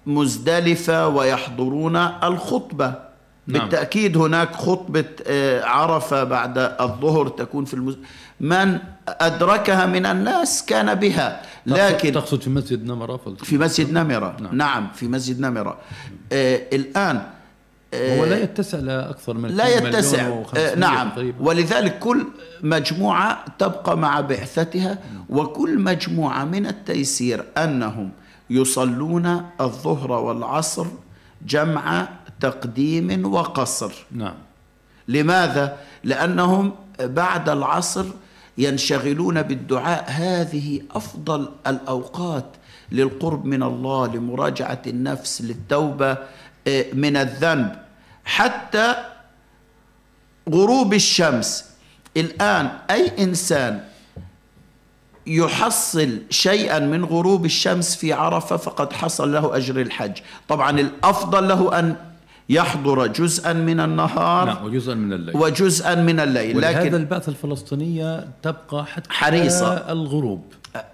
مزدلفة 0.07 1.09
ويحضرون 1.09 1.97
الخطبة. 1.97 2.95
نعم. 3.47 3.61
بالتأكيد 3.63 4.17
هناك 4.17 4.55
خطبة 4.55 5.05
آه، 5.27 5.65
عرفة 5.65 6.25
بعد 6.25 6.59
الظهر 6.59 7.29
تكون 7.29 7.65
في 7.65 7.75
المز... 7.75 7.99
من 8.41 8.79
أدركها 9.09 9.87
من 9.87 10.07
الناس 10.07 10.65
كان 10.65 10.95
بها. 10.95 11.43
لكن 11.67 12.13
تقصد 12.13 12.41
في 12.43 12.51
مسجد 12.51 12.89
فلت- 13.25 13.45
في 13.45 13.59
مسجد 13.59 13.93
نمرة. 13.93 14.37
نعم. 14.41 14.57
نعم 14.57 14.89
في 14.95 15.09
مسجد 15.09 15.41
نمرة. 15.41 15.77
آه، 16.33 16.61
الآن 16.73 17.23
هو 17.95 18.25
لا 18.25 18.43
يتسع 18.43 18.79
لاكثر 18.79 19.35
من 19.35 19.49
لا 19.49 19.69
يتسع. 19.69 20.43
و500 20.45 20.57
آه، 20.59 20.75
نعم. 20.75 21.11
تقريبا. 21.11 21.45
ولذلك 21.49 21.99
كل 21.99 22.27
مجموعة 22.63 23.45
تبقى 23.59 23.97
مع 23.99 24.21
بعثتها 24.21 24.99
وكل 25.29 25.79
مجموعة 25.79 26.45
من 26.45 26.67
التيسير 26.67 27.45
أنهم 27.59 28.11
يصلون 28.51 29.51
الظهر 29.61 30.13
والعصر 30.13 30.87
جمع 31.47 32.09
تقديم 32.41 33.35
وقصر. 33.35 33.93
نعم. 34.13 34.35
لماذا؟ 35.09 35.77
لأنهم 36.05 36.73
بعد 37.01 37.49
العصر 37.49 38.07
ينشغلون 38.59 39.43
بالدعاء. 39.43 40.05
هذه 40.09 40.83
أفضل 40.91 41.49
الأوقات 41.67 42.47
للقرب 42.93 43.45
من 43.45 43.63
الله 43.63 44.07
لمراجعة 44.07 44.83
النفس 44.87 45.43
للتوبة 45.43 46.19
آه، 46.67 46.87
من 46.93 47.17
الذنب. 47.17 47.77
حتى 48.25 48.95
غروب 50.51 50.95
الشمس. 50.95 51.65
الآن 52.17 52.71
أي 52.91 53.25
إنسان 53.25 53.90
يحصل 55.27 56.19
شيئا 56.31 56.79
من 56.79 57.05
غروب 57.05 57.45
الشمس 57.45 57.97
في 57.97 58.13
عرفة 58.13 58.57
فقد 58.57 58.93
حصل 58.93 59.33
له 59.33 59.57
أجر 59.57 59.81
الحج 59.81 60.19
طبعا 60.49 60.81
الأفضل 60.81 61.49
له 61.49 61.79
أن 61.79 61.97
يحضر 62.49 63.07
جزءا 63.07 63.53
من 63.53 63.81
النهار 63.81 64.47
نعم 64.47 64.65
وجزءا 64.65 64.95
من 64.95 65.13
الليل 65.13 65.37
وجزءا 65.37 65.95
من 65.95 66.21
الليل 66.21 66.61
لكن 66.61 66.95
البعثة 66.95 67.31
الفلسطينية 67.31 68.29
تبقى 68.43 68.87
حتى 68.87 69.11
حريصة. 69.13 69.73
الغروب 69.93 70.43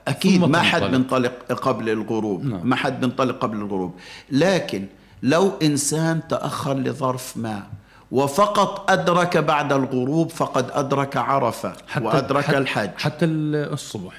أكيد 0.08 0.40
ثم 0.40 0.50
ما 0.50 0.62
حد. 0.62 0.82
بينطلق 0.82 1.52
قبل 1.52 1.90
الغروب 1.90 2.44
نعم. 2.44 2.68
ما 2.68 2.76
حد 2.76 3.00
بينطلق 3.00 3.38
قبل 3.38 3.56
الغروب 3.56 3.94
لكن 4.30 4.86
لو 5.22 5.52
إنسان 5.62 6.20
تأخر 6.28 6.74
لظرف 6.74 7.36
ما 7.36 7.62
وفقط 8.10 8.90
أدرك 8.90 9.36
بعد 9.36 9.72
الغروب 9.72 10.30
فقد 10.30 10.70
أدرك 10.72 11.16
عرفة 11.16 11.72
وأدرك 12.00 12.44
حتى 12.44 12.58
الحج. 12.58 12.90
حتى 12.98 13.24
الصبح. 13.26 14.14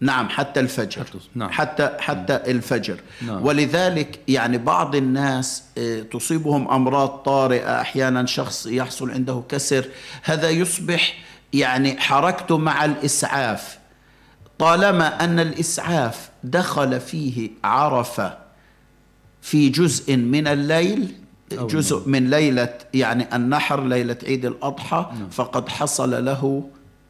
نعم 0.00 0.28
حتى 0.28 0.60
الفجر. 0.60 1.04
حتى- 1.04 1.16
نعم. 1.34 1.50
حتى 1.50 1.96
حتى 2.00 2.36
الفجر. 2.36 2.96
نعم. 3.26 3.46
ولذلك 3.46 4.18
يعني 4.28 4.58
بعض 4.58 4.94
الناس 4.96 5.62
آه، 5.78 6.00
تصيبهم 6.00 6.68
أمراض 6.70 7.08
طارئة 7.08 7.80
أحيانا 7.80 8.26
شخص 8.26 8.66
يحصل 8.66 9.10
عنده 9.10 9.42
كسر. 9.48 9.84
هذا 10.22 10.50
يصبح 10.50 11.14
يعني 11.52 12.00
حركته 12.00 12.58
مع 12.58 12.84
الإسعاف. 12.84 13.78
طالما 14.58 15.24
أن 15.24 15.40
الإسعاف 15.40 16.28
دخل 16.44 17.00
فيه 17.00 17.50
عرفة 17.64 18.38
في 19.42 19.68
جزء 19.68 20.16
من 20.16 20.46
الليل 20.46 21.14
جزء 21.52 22.02
من 22.08 22.30
ليلة 22.30 22.74
يعني 22.94 23.36
النحر 23.36 23.84
ليلة 23.84 24.16
عيد 24.26 24.44
الأضحى 24.46 25.06
فقد 25.30 25.68
حصل 25.68 26.24
له 26.24 26.64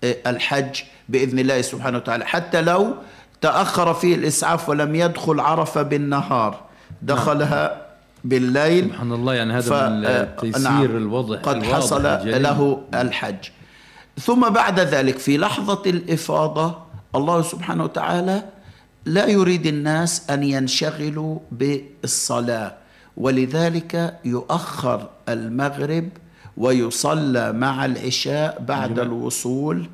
آه، 0.05 0.17
الحج 0.27 0.81
بإذن 1.09 1.39
الله 1.39 1.61
سبحانه 1.63 1.97
وتعالى. 1.99 2.27
حتى 2.27 2.61
لو 2.63 2.95
تأخر 3.41 3.95
فيه 3.95 4.15
الإسعاف 4.15 4.69
ولم 4.69 4.95
يدخل 4.95 5.41
عرفة 5.41 5.83
بالنهار 5.83 6.61
دخلها 7.03 7.87
بالليل 8.25 8.85
سبحان 8.85 9.13
الله 9.13 9.35
يعني 9.35 9.53
هذا 9.53 9.61
ف- 9.71 9.91
من 9.91 10.05
آه، 10.05 10.37
تيسير 10.41 10.63
نعم. 10.63 10.85
الوضع 10.97 11.37
قد 11.37 11.57
الواضح 11.57 11.73
حصل 11.77 12.07
الجليل. 12.07 12.43
له 12.43 12.83
الحج. 12.95 13.37
ثم 14.21 14.49
بعد 14.49 14.81
ذلك 14.81 15.19
في 15.19 15.39
لحظة 15.39 15.83
الإفاضة 15.87 16.79
الله 17.15 17.43
سبحانه 17.43 17.85
وتعالى 17.85 18.43
لا 19.05 19.27
يريد 19.27 19.67
الناس 19.67 20.31
أن 20.31 20.43
ينشغلوا 20.43 21.39
بالصلاة. 21.53 22.75
ولذلك 23.17 24.19
يؤخر 24.25 25.09
المغرب 25.29 26.09
ويصلى 26.57 27.53
مع 27.53 27.85
العشاء 27.85 28.65
بعد 28.69 28.95
جميل. 28.95 29.01
الوصول 29.01 29.89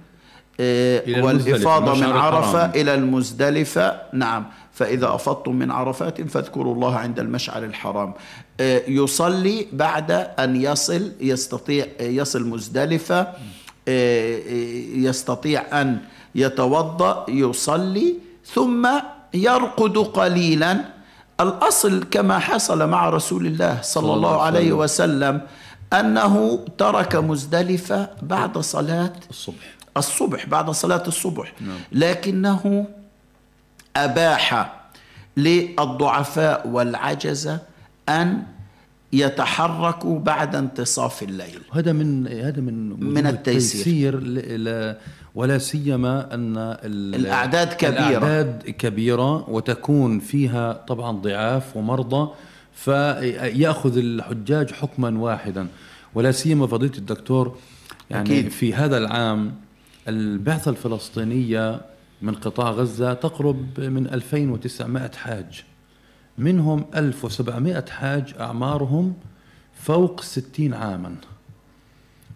آه، 0.61 1.03
والإفاضة 1.25 1.95
من 1.95 2.13
عرفة 2.13 2.65
الحرام. 2.65 2.71
إلى 2.71 2.95
المزدلفة 2.95 4.01
نعم 4.13 4.45
فإذا 4.73 5.15
أفضتم 5.15 5.55
من 5.57 5.71
عرفات 5.71 6.23
فاذكروا 6.23 6.75
الله 6.75 6.97
عند 6.97 7.19
المشعر 7.19 7.65
الحرام 7.65 8.13
آه، 8.61 8.83
يصلي 8.89 9.67
بعد 9.73 10.11
أن 10.39 10.57
يصل 10.57 11.13
يستطيع 11.21 11.87
يصل 12.01 12.49
مزدلفة 12.49 13.29
آه، 13.89 14.39
يستطيع 14.95 15.81
أن 15.81 15.99
يتوضأ 16.35 17.27
يصلي 17.29 18.15
ثم 18.55 18.89
يرقد 19.35 19.99
قليلا 19.99 20.96
الأصل 21.41 22.05
كما 22.11 22.39
حصل 22.39 22.89
مع 22.89 23.11
رسول 23.11 23.47
الله 23.47 23.79
صلى 23.83 24.15
الله 24.15 24.43
عليه 24.43 24.73
وسلم. 24.73 25.41
أنه 25.93 26.65
ترك 26.79 27.17
مزدلفة 27.17 28.09
بعد 28.23 28.59
صلاة 28.59 29.13
الصبح. 29.31 29.77
الصبح 29.97 30.47
بعد 30.47 30.71
صلاة 30.71 31.03
الصبح. 31.07 31.53
لكنه 31.93 32.87
أباح 33.97 34.77
للضعفاء 35.37 36.69
والعجزة 36.69 37.59
أن 38.09 38.43
يتحركوا 39.13 40.19
بعد 40.19 40.57
انتصاف 40.57 41.23
الليل. 41.23 41.61
هذا 41.73 41.93
من 41.93 42.29
هذا 42.29 42.61
من 42.61 43.01
من 43.01 43.27
التيسير. 43.27 44.19
التيسير 44.19 44.97
ولا 45.37 45.59
سيما 45.59 46.35
أن 46.35 46.57
ال- 46.59 47.15
الأعداد 47.15 47.73
كبيرة. 47.73 47.91
الأعداد 48.09 48.63
كبيرة 48.79 49.51
وتكون 49.51 50.19
فيها 50.21 50.73
طبعا 50.73 51.13
ضعاف 51.13 51.77
ومرضى 51.77 52.31
فيأخذ 52.75 53.99
الحجاج 53.99 54.71
حكما 54.73 55.19
واحدا 55.19 55.67
ولا 56.15 56.33
سيما 56.33 56.67
فضيلة 56.67 56.99
الدكتور 56.99 57.57
يعني. 58.11 58.39
أكيد. 58.41 58.49
في 58.51 58.75
هذا 58.75 58.99
العام 58.99 59.55
البعثة 60.09 60.71
الفلسطينية 60.71 61.81
من 62.23 62.35
قطاع 62.35 62.71
غزة 62.71 63.13
تقرب 63.15 63.81
من 63.81 64.07
2900 64.07 65.11
حاج 65.17 65.65
منهم 66.39 66.85
1700 66.97 67.85
حاج 67.91 68.35
أعمارهم 68.41 69.15
فوق 69.75 70.21
60 70.23 70.75
عاما 70.75 71.15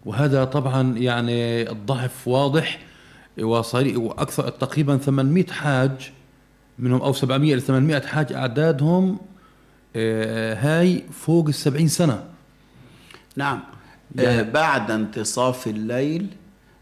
وهذا 0.05 0.43
طبعا 0.45 0.97
يعني 0.97 1.69
الضعف 1.71 2.27
واضح 2.27 2.79
وصار 3.39 3.93
وأكثر 3.95 4.49
تقريبا 4.49 4.97
800 4.97 5.45
حاج 5.45 6.11
منهم 6.79 7.01
أو 7.01 7.13
700 7.13 7.55
ل 7.55 7.61
800 7.61 7.99
حاج 7.99 8.33
أعدادهم 8.33 9.19
آه، 9.95 10.53
هاي 10.53 11.03
فوق 11.11 11.47
ال 11.47 11.53
70 11.53 11.87
سنة 11.87 12.23
نعم 13.35 13.59
آه 14.19 14.41
بعد 14.41 14.91
انتصاف 14.91 15.67
الليل 15.67 16.27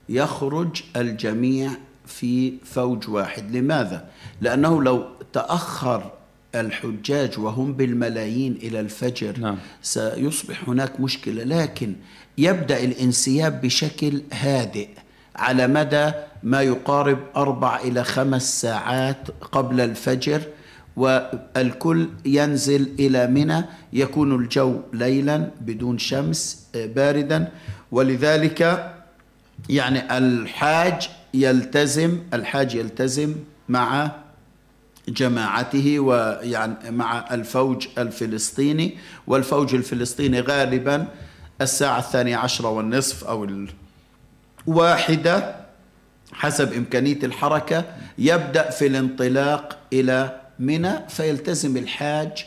يخرج 0.10 0.82
الجميع 0.96 1.72
في 2.06 2.54
فوج 2.66 3.10
واحد 3.10 3.56
لماذا؟ 3.56 4.10
لأنه 4.42 4.84
لو 4.84 5.06
تأخر 5.34 6.12
الحجاج 6.56 7.40
وهم 7.40 7.74
بالملايين 7.74 8.54
إلى 8.64 8.80
الفجر 8.80 9.40
نعم. 9.40 9.58
سيصبح 9.82 10.70
هناك 10.70 11.00
مشكلة 11.00 11.44
لكن 11.44 11.96
يبدأ 12.38 12.84
الانسياب 12.84 13.62
بشكل 13.62 14.22
هادئ 14.34 14.88
على 15.36 15.68
مدى 15.68 16.12
ما 16.44 16.62
يقارب 16.62 17.20
أربع 17.36 17.80
إلى 17.80 18.04
خمس 18.04 18.62
ساعات 18.62 19.28
قبل 19.52 19.82
الفجر 19.82 20.42
والكل 20.96 22.10
ينزل 22.26 22.90
إلى 23.00 23.28
منى 23.28 23.66
يكون 23.94 24.36
الجو 24.36 24.80
ليلا 24.94 25.52
بدون 25.62 25.98
شمس 25.98 26.68
آه، 26.76 26.86
باردا. 26.86 27.52
ولذلك 27.92 28.92
يعني 29.70 30.18
الحاج 30.18 31.10
يلتزم 31.34 32.20
الحاج 32.34 32.76
يلتزم 32.76 33.36
مع 33.70 34.12
جماعته 35.08 36.00
ويعني 36.00 36.92
مع 36.92 37.26
الفوج 37.32 37.88
الفلسطيني. 37.98 38.98
والفوج 39.28 39.76
الفلسطيني 39.76 40.42
غالبا 40.42 41.08
الساعة 41.62 42.00
الثانية 42.00 42.38
عشرة 42.38 42.70
والنصف 42.70 43.24
أو 43.24 43.48
الواحدة 44.68 45.59
حسب 46.34 46.74
إمكانية 46.74 47.20
الحركة 47.24 47.86
يبدأ 48.18 48.70
في 48.70 48.88
الانطلاق 48.88 49.78
إلى 49.94 50.42
منى 50.60 50.92
فيلتزم 51.10 51.78
الحاج 51.78 52.46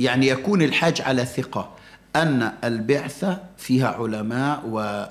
يعني 0.00 0.26
يكون 0.28 0.62
الحاج 0.62 1.00
على 1.02 1.24
ثقة 1.24 1.70
أن 2.16 2.52
البعثة 2.64 3.40
فيها 3.56 3.88
علماء 3.88 4.62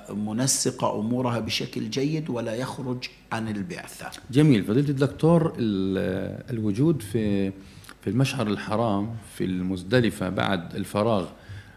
ومنسقة 0.09 0.99
أمورها 0.99 1.39
بشكل 1.39 1.89
جيد 1.89 2.29
ولا 2.29 2.55
يخرج 2.55 3.05
عن 3.31 3.47
البعثة 3.47 4.09
جميل. 4.31 4.63
فضيلة 4.63 4.89
الدكتور 4.89 5.53
ال- 5.59 6.43
الوجود 6.49 7.01
في 7.01 7.51
في 8.01 8.07
المشعر 8.09 8.47
الحرام 8.47 9.15
في 9.37 9.43
المزدلفة 9.45 10.29
بعد 10.29 10.75
الفراغ 10.75 11.25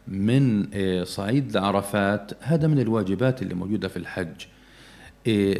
من 0.08 0.68
آه، 0.74 1.04
صعيد 1.04 1.56
عرفات 1.56 2.30
هذا 2.40 2.66
من 2.66 2.78
الواجبات 2.80 3.42
اللي 3.42 3.54
موجودة 3.54 3.88
في 3.88 3.96
الحج. 3.96 4.34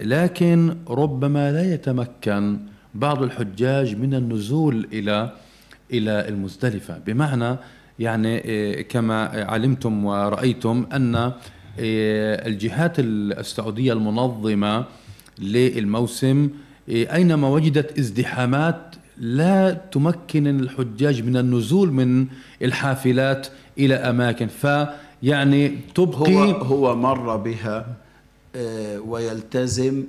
لكن 0.02 0.76
ربما 0.88 1.52
لا 1.52 1.74
يتمكن 1.74 2.58
بعض 2.94 3.22
الحجاج 3.22 3.96
من 3.96 4.14
النزول 4.14 4.88
إلى 4.92 5.32
إلى 5.92 6.28
المزدلفة. 6.28 6.98
بمعنى 6.98 7.56
يعني 7.98 8.38
إيه، 8.38 8.88
كما 8.88 9.24
علمتم 9.24 10.04
ورأيتم 10.04 10.86
أن 10.92 11.14
إيه، 11.78 12.34
الجهات 12.46 12.92
السعودية 12.98 13.92
المنظمة 13.92 14.84
للموسم 15.38 16.50
إيه، 16.88 17.14
أينما 17.14 17.48
وجدت 17.48 17.98
ازدحامات 17.98 18.94
لا 19.18 19.72
تمكن 19.72 20.46
الحجاج 20.60 21.22
من 21.22 21.36
النزول 21.36 21.92
من 21.92 22.26
الحافلات 22.62 23.46
إلى 23.78 23.94
أماكن. 23.94 24.46
فيعني 24.46 25.78
تبقي 25.94 26.34
هو 26.34 26.50
هو 26.50 26.96
مر 26.96 27.36
بها 27.36 28.03
ويلتزم 29.06 30.04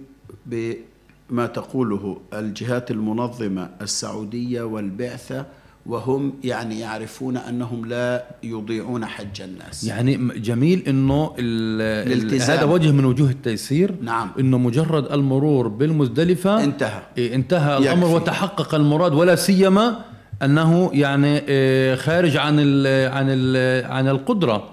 بما 0.46 1.46
تقوله 1.46 2.18
الجهات 2.34 2.92
المنظمة 2.92 3.70
السعودية 3.82 4.62
والبعثة 4.62 5.46
وهم 5.86 6.34
يعني 6.44 6.80
يعرفون 6.80 7.38
أنهم 7.38 7.86
لا 7.86 8.26
يضيعون 8.44 9.06
حج 9.06 9.42
الناس 9.42 9.84
يعني 9.84 10.18
جميل 10.40 10.84
إنه 10.88 11.34
ال- 11.40 12.08
ال- 12.08 12.14
الالتزام. 12.14 12.58
هذا 12.58 12.66
وجه 12.66 12.92
من 12.92 13.06
وجوه 13.06 13.30
التيسير 13.30 13.96
نعم. 14.02 14.32
إنه 14.40 14.58
مجرد 14.58 15.12
المرور 15.12 15.68
بالمزدلفة 15.68 16.64
انتهى. 16.64 17.02
إيه، 17.18 17.36
انتهى 17.36 17.78
الأمر 17.78 18.04
يكفي. 18.06 18.16
وتحقق 18.16 18.76
المراد 18.76 19.14
ولا 19.14 19.36
سيما 19.36 20.00
أنه 20.44 20.90
يعني 20.94 21.38
إيه، 21.38 21.96
خارج 21.96 22.38
عن 22.38 22.56
ال 22.60 23.12
عن 23.14 23.26
ال 23.30 23.86
عن 23.92 24.08
القدرة 24.08 24.70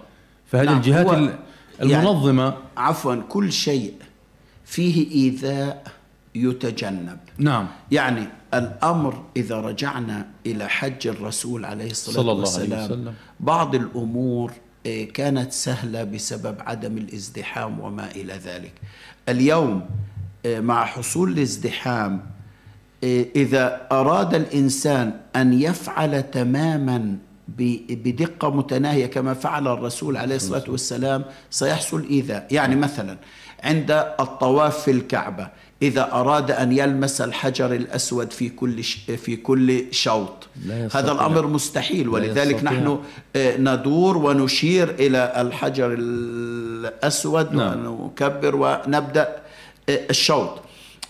فهذه 0.46 0.66
نعم، 0.66 0.76
الجهات 0.76 1.30
هو 1.80 1.84
ال- 1.84 1.90
يعني- 1.90 2.52
عفوا 2.76 3.14
كل 3.28 3.52
شيء 3.52 3.94
فيه 4.64 5.10
إيذاء 5.10 5.84
يتجنب. 6.34 7.18
نعم. 7.38 7.66
يعني 7.90 8.26
الأمر 8.54 9.22
إذا 9.36 9.56
رجعنا 9.60 10.26
إلى 10.46 10.68
حج 10.68 11.06
الرسول 11.06 11.64
عليه 11.64 11.90
الصلاة 11.90 12.14
صلى 12.14 12.22
الله 12.22 12.32
عليه 12.32 12.40
والسلام 12.42 12.84
وسلم. 12.84 13.14
بعض 13.40 13.74
الأمور 13.74 14.52
آه، 14.86 15.04
كانت 15.04 15.52
سهلة 15.52 16.04
بسبب 16.04 16.56
عدم 16.60 16.98
الازدحام 16.98 17.80
وما 17.80 18.10
إلى 18.10 18.32
ذلك. 18.32 18.72
اليوم 19.28 19.82
آه، 20.46 20.60
مع 20.60 20.84
حصول 20.84 21.32
الازدحام 21.32 22.22
آه، 23.04 23.26
إذا 23.36 23.86
أراد 23.92 24.34
الإنسان 24.34 25.20
أن 25.36 25.52
يفعل 25.52 26.30
تماما 26.30 27.16
بدقة 27.58 28.50
متناهية 28.50 29.06
كما 29.06 29.34
فعل 29.34 29.68
الرسول 29.68 30.16
عليه 30.16 30.36
الصلاة 30.36 30.64
والسلام 30.68 31.24
سيحصل 31.50 32.06
إيذاء 32.10 32.46
يعني 32.50 32.76
مثلا 32.76 33.16
عند 33.64 33.90
الطواف 34.20 34.82
في 34.82 34.90
الكعبة 34.90 35.48
إذا 35.82 36.12
أراد 36.12 36.50
أن 36.50 36.72
يلمس 36.72 37.20
الحجر 37.20 37.72
الأسود 37.74 38.32
في 38.32 38.48
كل 38.48 38.84
ش- 38.84 38.94
في 39.24 39.36
كل 39.36 39.84
شوط. 39.90 40.48
هذا 40.92 41.12
الأمر 41.12 41.46
مستحيل 41.46 42.08
ولذلك. 42.08 42.64
نحن 42.64 42.98
آه، 43.36 43.56
ندور 43.56 44.16
ونشير 44.16 44.90
إلى 44.90 45.32
الحجر 45.36 45.94
الأسود 45.98 47.54
نعم. 47.54 47.86
ونكبر 47.86 48.56
ونبدأ 48.56 49.36
آه، 49.88 50.00
الشوط 50.10 50.60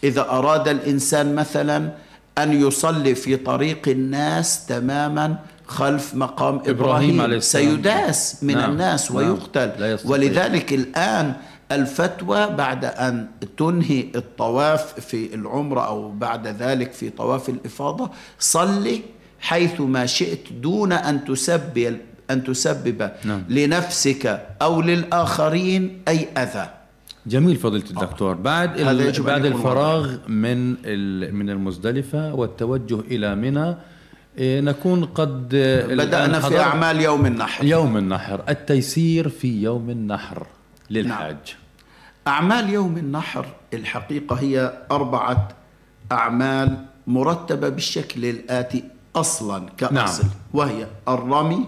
إذا 0.05 0.21
أراد 0.31 0.69
الإنسان 0.69 1.35
مثلا 1.35 1.93
أن 2.39 2.63
يصلي 2.67 3.15
في 3.15 3.37
طريق 3.37 3.89
الناس 3.89 4.67
تماما 4.67 5.37
خلف 5.73 6.15
مقام 6.15 6.55
إبراهيم, 6.55 6.77
إبراهيم 6.77 7.21
عليه 7.21 7.37
السلام. 7.37 7.77
سيداس 7.77 8.45
من 8.45 8.55
نعم. 8.55 8.71
الناس 8.71 9.13
نعم. 9.13 9.17
ويقتل 9.17 9.73
يستطيع. 9.83 10.11
ولذلك 10.11 10.73
الآن 10.73 11.35
الفتوى 11.73 12.47
بعد 12.47 12.85
أن 12.85 13.27
تنهي 13.57 14.05
الطواف 14.17 15.01
في 15.01 15.35
العمرة 15.35 15.81
أو 15.81 16.11
بعد 16.13 16.47
ذلك 16.47 16.93
في 16.93 17.11
طواف 17.11 17.49
الإفاضة 17.49 18.11
صلي 18.39 19.01
حيث 19.41 19.81
ما 19.81 20.07
شئت 20.07 20.53
دون 20.53 20.93
أن 20.93 21.25
تسبب 21.25 21.97
أن 22.31 22.45
تسبب 22.45 23.11
نعم. 23.25 23.43
لنفسك 23.49 24.47
أو 24.63 24.81
للآخرين 24.81 26.03
أي 26.09 26.29
أذى 26.37 26.67
جميل 27.27 27.57
فضيلة 27.57 27.85
الدكتور 27.91 28.35
بعد 28.35 28.81
أن 28.81 28.85
بعد 28.87 29.45
يكون 29.45 29.47
الفراغ 29.47 30.17
من 30.29 30.59
من 31.35 31.51
المزدلفة 31.51 32.35
والتوجه 32.35 33.01
إلى 33.01 33.35
منى 33.35 33.77
نكون 34.39 35.05
قد 35.05 35.55
آه، 35.55 35.87
بدأنا 35.87 36.41
في 36.41 36.61
أعمال 36.61 37.01
يوم 37.01 37.27
النحر 37.27 37.65
يوم 37.65 37.97
النحر 37.97 38.41
التيسير 38.49 39.29
في 39.29 39.63
يوم 39.63 39.91
النحر 39.91 40.47
للحاج 40.91 41.37
أعمال 42.27 42.71
يوم 42.71 42.97
النحر 42.97 43.47
الحقيقة 43.75 44.37
هي 44.37 44.73
أربعة 44.91 45.49
أعمال 46.13 46.85
مرتبة 47.07 47.69
بالشكل 47.69 48.25
الآتي 48.25 48.85
أصلا 49.17 49.67
كأصل 49.79 50.23
نعم. 50.23 50.33
وهي 50.53 50.87
الرمي 51.09 51.65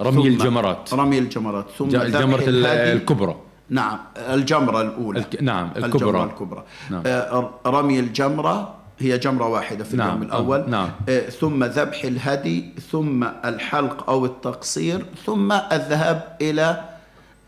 رمي 0.00 0.28
الجمرات 0.28 0.94
رمي 0.94 1.18
الجمرات 1.18 1.66
ثم 1.78 1.84
الجمرة. 1.96 2.42
الكبرى 2.46 3.36
نعم 3.70 3.98
الجمرة 4.16 4.80
الأولى 4.80 5.18
الك- 5.20 5.42
نعم، 5.42 5.70
الجمرة 5.76 5.90
الكبرى. 5.90 6.24
الكبرى 6.24 6.64
نعم. 6.90 7.02
آه، 7.06 7.50
رمي 7.66 8.00
الجمرة 8.00 8.74
هي 8.98 9.18
جمرة 9.18 9.48
واحدة 9.48 9.84
في 9.84 9.96
نعم، 9.96 10.08
اليوم 10.08 10.22
الأول 10.22 10.70
نعم. 10.70 10.90
آه، 11.08 11.20
ثم 11.20 11.64
ذبح 11.64 12.04
الهدي 12.04 12.68
ثم 12.92 13.24
الحلق 13.24 14.10
أو 14.10 14.26
التقصير 14.26 15.06
ثم 15.26 15.52
الذهاب 15.52 16.36
إلى 16.40 16.84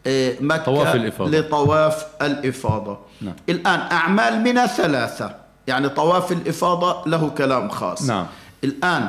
آه، 0.07 0.34
مكة 0.40 0.64
طواف 0.64 0.94
الإفاضة. 0.94 1.38
لطواف 1.38 2.07
الإفاضة 2.22 2.98
نعم. 3.20 3.34
الآن 3.48 3.80
أعمال 3.80 4.40
من 4.40 4.66
ثلاثة 4.66 5.34
يعني 5.66 5.88
طواف 5.88 6.32
الإفاضة 6.32 7.11
له 7.11 7.30
كلام 7.30 7.68
خاص 7.68 8.09
نعم. 8.09 8.26
الآن 8.64 9.09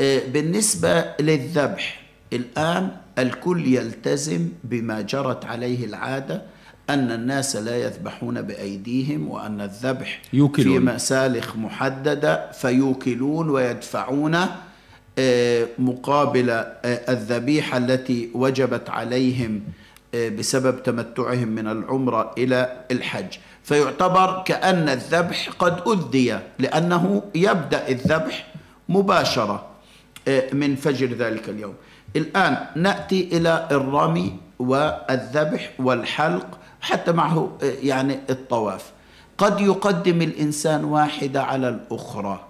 آه، 0.00 0.20
بالنسبة 0.28 1.04
للذبح 1.20 2.00
الآن 2.32 2.90
الكل 3.18 3.66
يلتزم 3.66 4.48
بما 4.64 5.00
جرت 5.00 5.44
عليه 5.44 5.84
العادة 5.84 6.42
أن 6.90 7.12
الناس 7.12 7.56
لا 7.56 7.76
يذبحون 7.76 8.42
بأيديهم 8.42 9.28
وأن 9.28 9.60
الذبح 9.60 10.20
يوكلون. 10.32 10.78
في 10.78 10.94
مسالخ 10.94 11.56
محددة 11.56 12.50
فيوكلون 12.52 13.50
ويدفعون 13.50 14.46
آه، 15.18 15.66
مقابل 15.78 16.50
آه، 16.50 16.66
الذبيحة 16.84 17.76
التي 17.76 18.30
وجبت 18.34 18.90
عليهم 18.90 19.62
آه، 20.14 20.28
بسبب 20.28 20.82
تمتعهم 20.82 21.48
من 21.48 21.68
العمرة 21.68 22.34
إلى 22.38 22.76
الحج 22.90 23.38
فيعتبر 23.64 24.42
كأن 24.46 24.88
الذبح 24.88 25.50
قد 25.58 25.82
أدي 25.86 26.38
لأنه 26.58 27.22
يبدأ 27.34 27.88
الذبح 27.88 28.46
مباشرة 28.88 29.66
من 30.52 30.76
فجر 30.76 31.06
ذلك 31.06 31.48
اليوم 31.48 31.74
الآن 32.16 32.66
نأتي 32.76 33.28
إلى 33.32 33.68
الرمي 33.70 34.36
والذبح 34.58 35.70
والحلق 35.78 36.57
حتى 36.80 37.12
معه 37.12 37.50
آه، 37.62 37.72
يعني 37.82 38.18
الطواف 38.30 38.92
قد 39.38 39.60
يقدم 39.60 40.22
الإنسان 40.22 40.84
واحدة 40.84 41.42
على 41.42 41.68
الأخرى 41.68 42.44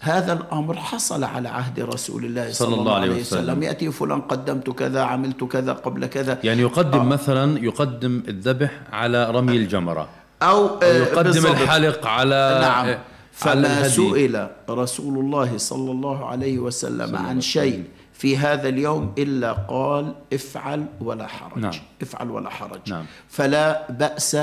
هذا 0.00 0.32
الأمر 0.32 0.76
حصل 0.76 1.24
على 1.24 1.48
عهد 1.48 1.80
رسول 1.80 2.24
الله 2.24 2.52
صلى, 2.52 2.74
الله 2.74 2.94
عليه 2.94 3.20
وسلم. 3.20 3.42
وسلم. 3.42 3.62
يأتي 3.62 3.90
فلان 3.92 4.20
قدمت 4.20 4.70
كذا 4.70 5.02
عملت 5.02 5.44
كذا 5.44 5.72
قبل 5.72 6.06
كذا 6.06 6.38
يعني 6.44 6.62
يقدم 6.62 6.98
آه. 6.98 7.04
مثلا 7.04 7.64
يقدم 7.64 8.22
الذبح 8.28 8.70
على 8.92 9.30
رمي 9.30 9.56
الجمرة 9.56 10.08
أو 10.42 10.66
أو 10.66 10.78
آه، 10.82 10.96
يقدم 10.96 11.30
بالضبط. 11.30 11.50
الحلق 11.60 12.06
على 12.06 12.58
نعم 12.62 12.86
على 12.86 12.98
فما. 13.32 13.88
سئل 13.88 14.48
رسول 14.70 15.18
الله 15.18 15.58
صلى 15.58 15.90
الله 15.90 16.26
عليه 16.26 16.58
وسلم 16.58 17.02
الله 17.16 17.18
عن 17.18 17.40
شيء 17.40 17.84
في 18.18 18.36
هذا 18.36 18.68
اليوم 18.68 19.14
إلا 19.18 19.52
قال 19.52 20.14
افعل 20.32 20.86
ولا 21.00 21.26
حرج. 21.26 21.58
نعم. 21.58 21.72
افعل 22.02 22.30
ولا 22.30 22.50
حرج. 22.50 22.80
نعم. 22.90 23.04
فلا 23.28 23.92
بأس 23.92 24.36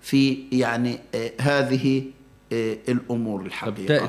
في 0.00 0.38
يعني 0.52 0.98
آه، 1.14 1.30
هذه 1.40 2.02
آه، 2.52 2.76
الأمور 2.88 3.46
الحقيقة. 3.46 4.06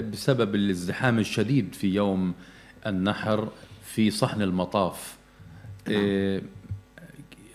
بسبب 0.00 0.54
الازدحام 0.54 1.18
الشديد 1.18 1.74
في 1.74 1.86
يوم 1.94 2.32
النحر 2.86 3.48
في 3.84 4.10
صحن 4.10 4.42
المطاف. 4.42 5.14
إيه، 5.88 6.42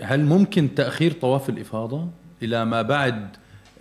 هل 0.02 0.26
ممكن 0.26 0.76
تأخير 0.76 1.12
طواف 1.12 1.50
الإفاضة 1.50 2.08
إلى 2.44 2.66
ما 2.66 2.82
بعد 2.82 3.30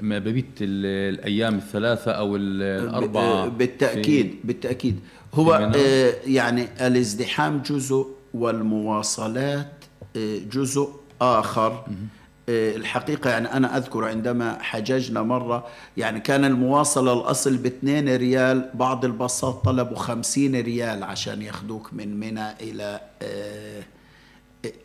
ما 0.01 0.19
ببيت 0.19 0.47
ال- 0.61 1.15
الأيام 1.15 1.55
الثلاثة 1.55 2.11
أو 2.13 2.37
ال- 2.37 2.63
الأربعة 2.89 3.49
بالتأكيد 3.49 4.35
بالتأكيد. 4.45 5.01
هو 5.35 5.59
منها؟ 5.59 5.73
آه، 5.77 6.15
يعني 6.27 6.69
الازدحام 6.81 7.63
جزء 7.63 8.07
والمواصلات 8.35 9.85
آه، 10.17 10.39
جزء 10.53 10.89
آخر. 11.21 11.85
آه، 12.49 12.77
الحقيقة 12.77 13.31
يعني 13.31 13.53
أنا 13.53 13.77
أذكر 13.77 14.05
عندما 14.05 14.59
حججنا 14.61 15.23
مرة 15.23 15.67
يعني 15.97 16.21
كان 16.21 16.45
المواصلة 16.45 17.13
الأصل 17.13 17.57
باثنين 17.57 18.17
ريال 18.17 18.71
بعض 18.75 19.05
الباصات 19.05 19.65
طلبوا 19.65 19.97
خمسين 19.97 20.61
ريال 20.61 21.05
عشان 21.05 21.43
ياخدوك 21.43 21.91
من 21.93 22.21
منى 22.21 22.51
إلى 22.61 23.01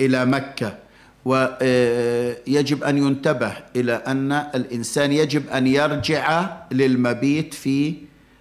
إلى 0.01 0.25
مكة. 0.25 0.77
ويجب 1.25 2.83
أن 2.83 2.97
ينتبه 2.97 3.53
إلى 3.75 3.93
أن 3.93 4.31
الإنسان 4.31 5.11
يجب 5.11 5.49
أن 5.49 5.67
يرجع 5.67 6.57
للمبيت 6.71 7.53
في 7.53 7.95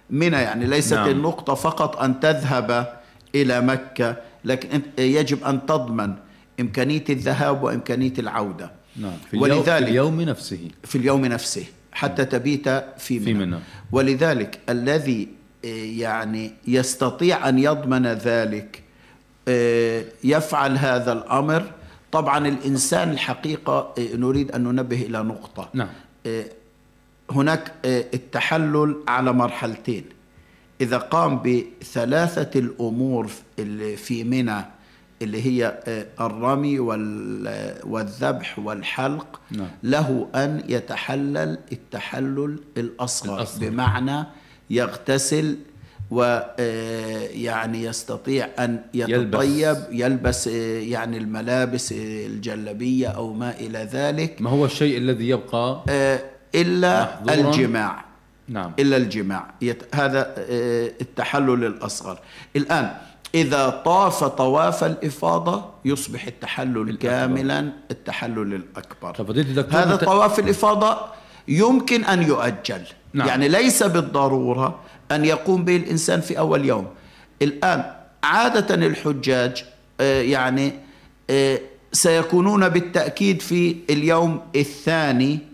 منى 0.09 0.35
يعني 0.35 0.65
ليست 0.65 0.93
نعم. 0.93 1.09
النقطة 1.09 1.53
فقط 1.53 1.97
أن 2.01 2.19
تذهب 2.19 2.99
إلى 3.35 3.61
مكة 3.61 4.15
لكن 4.45 4.81
يجب 4.99 5.43
أن 5.43 5.65
تضمن 5.65 6.13
إمكانية 6.59 7.03
الذهاب 7.09 7.63
وإمكانية 7.63 8.13
العودة. 8.19 8.71
نعم 8.95 9.11
في 9.31 9.33
اليوم, 9.33 9.53
في 9.53 9.59
ولذلك 9.59 9.87
اليوم 9.87 10.21
نفسه. 10.21 10.59
في 10.83 10.97
اليوم 10.97 11.25
نفسه 11.25 11.65
حتى 11.91 12.25
تبيت 12.25 12.69
في 12.97 13.19
منى, 13.19 13.25
في 13.25 13.33
منى. 13.33 13.57
ولذلك 13.91 14.59
الذي 14.69 15.27
آه، 15.65 15.67
يعني 15.99 16.51
يستطيع 16.67 17.49
أن 17.49 17.59
يضمن 17.59 18.07
ذلك 18.07 18.83
آه، 19.47 20.03
يفعل 20.23 20.77
هذا 20.77 21.13
الأمر. 21.13 21.71
طبعا 22.11 22.47
الإنسان 22.47 23.11
الحقيقة 23.11 23.93
آه، 23.97 24.15
نريد 24.15 24.51
أن 24.51 24.63
ننبه 24.63 25.01
إلى 25.01 25.23
نقطة. 25.23 25.69
نعم. 25.73 25.89
هناك 27.31 27.71
آه، 27.85 28.05
التحلل 28.13 28.95
على 29.07 29.33
مرحلتين 29.33 30.03
إذا 30.81 30.97
قام 30.97 31.41
بثلاثة 31.41 32.59
الأمور 32.59 33.29
اللي 33.59 33.95
في 33.97 34.23
منى 34.23 34.61
اللي 35.21 35.45
هي 35.45 35.79
آه، 35.87 36.05
الرمي 36.25 36.79
وال- 36.79 37.73
والذبح 37.87 38.59
والحلق 38.59 39.39
نعم. 39.51 39.67
له 39.83 40.27
أن 40.35 40.63
يتحلل 40.69 41.57
التحلل 41.71 42.59
الأصغر, 42.77 43.37
الأصغر. 43.37 43.69
بمعنى 43.69 44.25
يغتسل 44.69 45.57
ويعني 46.11 47.83
يستطيع 47.83 48.47
أن 48.59 48.81
يلبس. 48.93 49.43
يتطيب 49.45 49.77
يلبس 49.91 50.47
آه، 50.47 50.79
يعني 50.79 51.17
الملابس 51.17 51.91
آه، 51.93 52.25
الجلبية 52.27 53.07
أو 53.07 53.33
ما 53.33 53.59
إلى 53.59 53.89
ذلك 53.93 54.41
ما 54.41 54.49
هو 54.49 54.65
الشيء 54.65 54.97
الذي 54.97 55.29
يبقى 55.29 55.83
آه، 55.89 56.19
إلا 56.55 57.03
محظوراً. 57.25 57.49
الجماع. 57.49 58.05
نعم. 58.47 58.71
إلا 58.79 58.97
الجماع. 58.97 59.45
يت... 59.61 59.95
هذا 59.95 60.33
آه، 60.37 60.91
التحلل 61.01 61.65
الأصغر. 61.65 62.19
الآن 62.55 62.91
إذا 63.35 63.69
طاف 63.69 64.23
طواف 64.23 64.83
الإفاضة 64.83 65.65
يصبح 65.85 66.25
التحلل. 66.25 66.97
كاملا 66.97 67.71
التحلل 67.91 68.53
الأكبر. 68.53 69.11
طب 69.11 69.31
هذا 69.71 69.95
طواف 69.95 70.39
الإفاضة 70.39 70.97
يمكن 71.47 72.03
أن 72.03 72.23
يؤجل. 72.23 72.81
نعم. 73.13 73.27
يعني 73.27 73.47
ليس 73.47 73.83
بالضرورة 73.83 74.79
أن 75.11 75.25
يقوم 75.25 75.65
به 75.65 75.75
الإنسان 75.75 76.21
في 76.21 76.39
أول 76.39 76.65
يوم. 76.65 76.87
الآن 77.41 77.83
عادة 78.23 78.75
الحجاج 78.75 79.65
آه، 80.01 80.21
يعني 80.21 80.73
آه، 81.29 81.59
سيكونون 81.91 82.69
بالتأكيد 82.69 83.41
في 83.41 83.75
اليوم 83.89 84.41
الثاني 84.55 85.48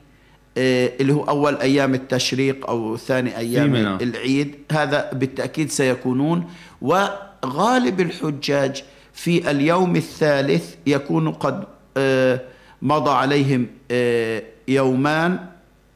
اللي 0.58 1.14
هو 1.14 1.24
أول 1.24 1.56
أيام 1.56 1.93
التشريق 1.93 2.70
أو 2.70 2.97
ثاني 2.97 3.38
أيام. 3.38 3.76
العيد. 4.01 4.56
هذا 4.72 5.10
بالتأكيد 5.14 5.70
سيكونون. 5.72 6.49
وغالب 6.82 7.99
الحجاج 8.01 8.84
في 9.14 9.51
اليوم 9.51 9.95
الثالث 9.95 10.76
يكون 10.88 11.32
قد 11.32 11.64
آه، 11.97 12.41
مضى 12.82 13.12
عليهم 13.12 13.68
آه، 13.91 14.43
يومان 14.68 15.39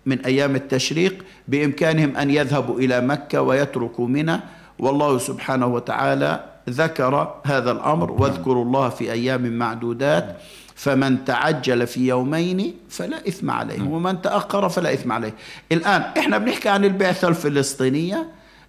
من 0.06 0.26
أيام 0.26 0.56
التشريق 0.56 1.26
بإمكانهم 1.48 2.18
أن 2.18 2.30
يذهبوا 2.32 2.80
إلى 2.80 3.02
مكة 3.02 3.42
ويتركوا 3.42 4.08
منى. 4.08 4.40
والله 4.80 5.18
سبحانه 5.18 5.68
وتعالى 5.68 6.46
ذكر 6.70 7.36
هذا 7.46 7.72
الأمر. 7.72 8.12
واذكروا 8.12 8.66
الله 8.66 8.90
في 8.90 9.12
أيام 9.12 9.58
معدودات. 9.58 10.38
فمن 10.80 11.26
تعجل 11.26 11.88
في 11.88 12.08
يومين 12.08 12.74
فلا 12.90 13.28
إثم 13.28 13.52
عليه 13.52 13.82
ومن 13.82 14.22
تأخر 14.22 14.70
فلا 14.70 14.94
إثم 14.94 15.12
عليه. 15.12 15.34
الآن 15.72 16.02
إحنا 16.18 16.38
بنحكي 16.38 16.70
عن 16.70 16.86
البعثة 16.86 17.28
الفلسطينية. 17.28 18.28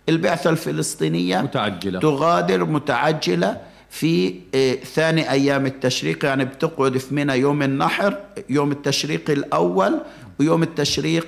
البعثة 0.09 0.51
الفلسطينية 0.51 1.41
متعجلة. 1.41 2.01
تغادر 2.01 2.65
متعجلة 2.65 3.57
في 3.91 4.35
آه، 4.55 4.75
ثاني 4.75 5.31
أيام 5.31 5.67
التشريق 5.67 6.25
يعني 6.25 6.45
بتقعد 6.45 6.99
في 6.99 7.15
منى 7.15 7.33
يوم 7.33 7.63
النحر 7.63 8.19
يوم 8.49 8.73
التشريق 8.73 9.31
الأول 9.31 10.01
ويوم 10.41 10.63
التشريق 10.63 11.27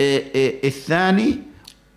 آه، 0.00 0.22
آه، 0.36 0.52
الثاني 0.64 1.38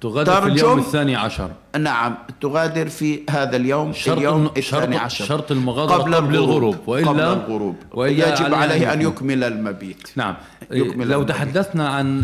تغادر 0.03 0.41
في 0.41 0.47
اليوم 0.47 0.79
الثاني 0.79 1.15
عشر. 1.15 1.51
نعم 1.79 2.15
تغادر 2.41 2.89
في 2.89 3.19
هذا 3.29 3.55
اليوم 3.55 3.93
شرط 3.93 4.17
اليوم 4.17 4.51
الثاني 4.57 4.97
عشر. 4.97 5.25
شرط 5.25 5.51
المغادرة 5.51 5.95
قبل, 5.95 6.15
قبل 6.15 6.35
الغروب 6.35 6.77
وإلا 6.87 7.09
قبل 7.09 7.19
الغروب. 7.21 7.75
وإلا 7.91 8.33
يجب 8.33 8.53
عليه 8.53 8.93
أن 8.93 9.01
يكمل. 9.01 9.43
المبيت. 9.43 10.09
نعم. 10.15 10.35
يكمل 10.71 11.07
لو 11.07 11.19
المبيت. 11.19 11.35
تحدثنا 11.35 11.89
عن 11.89 12.21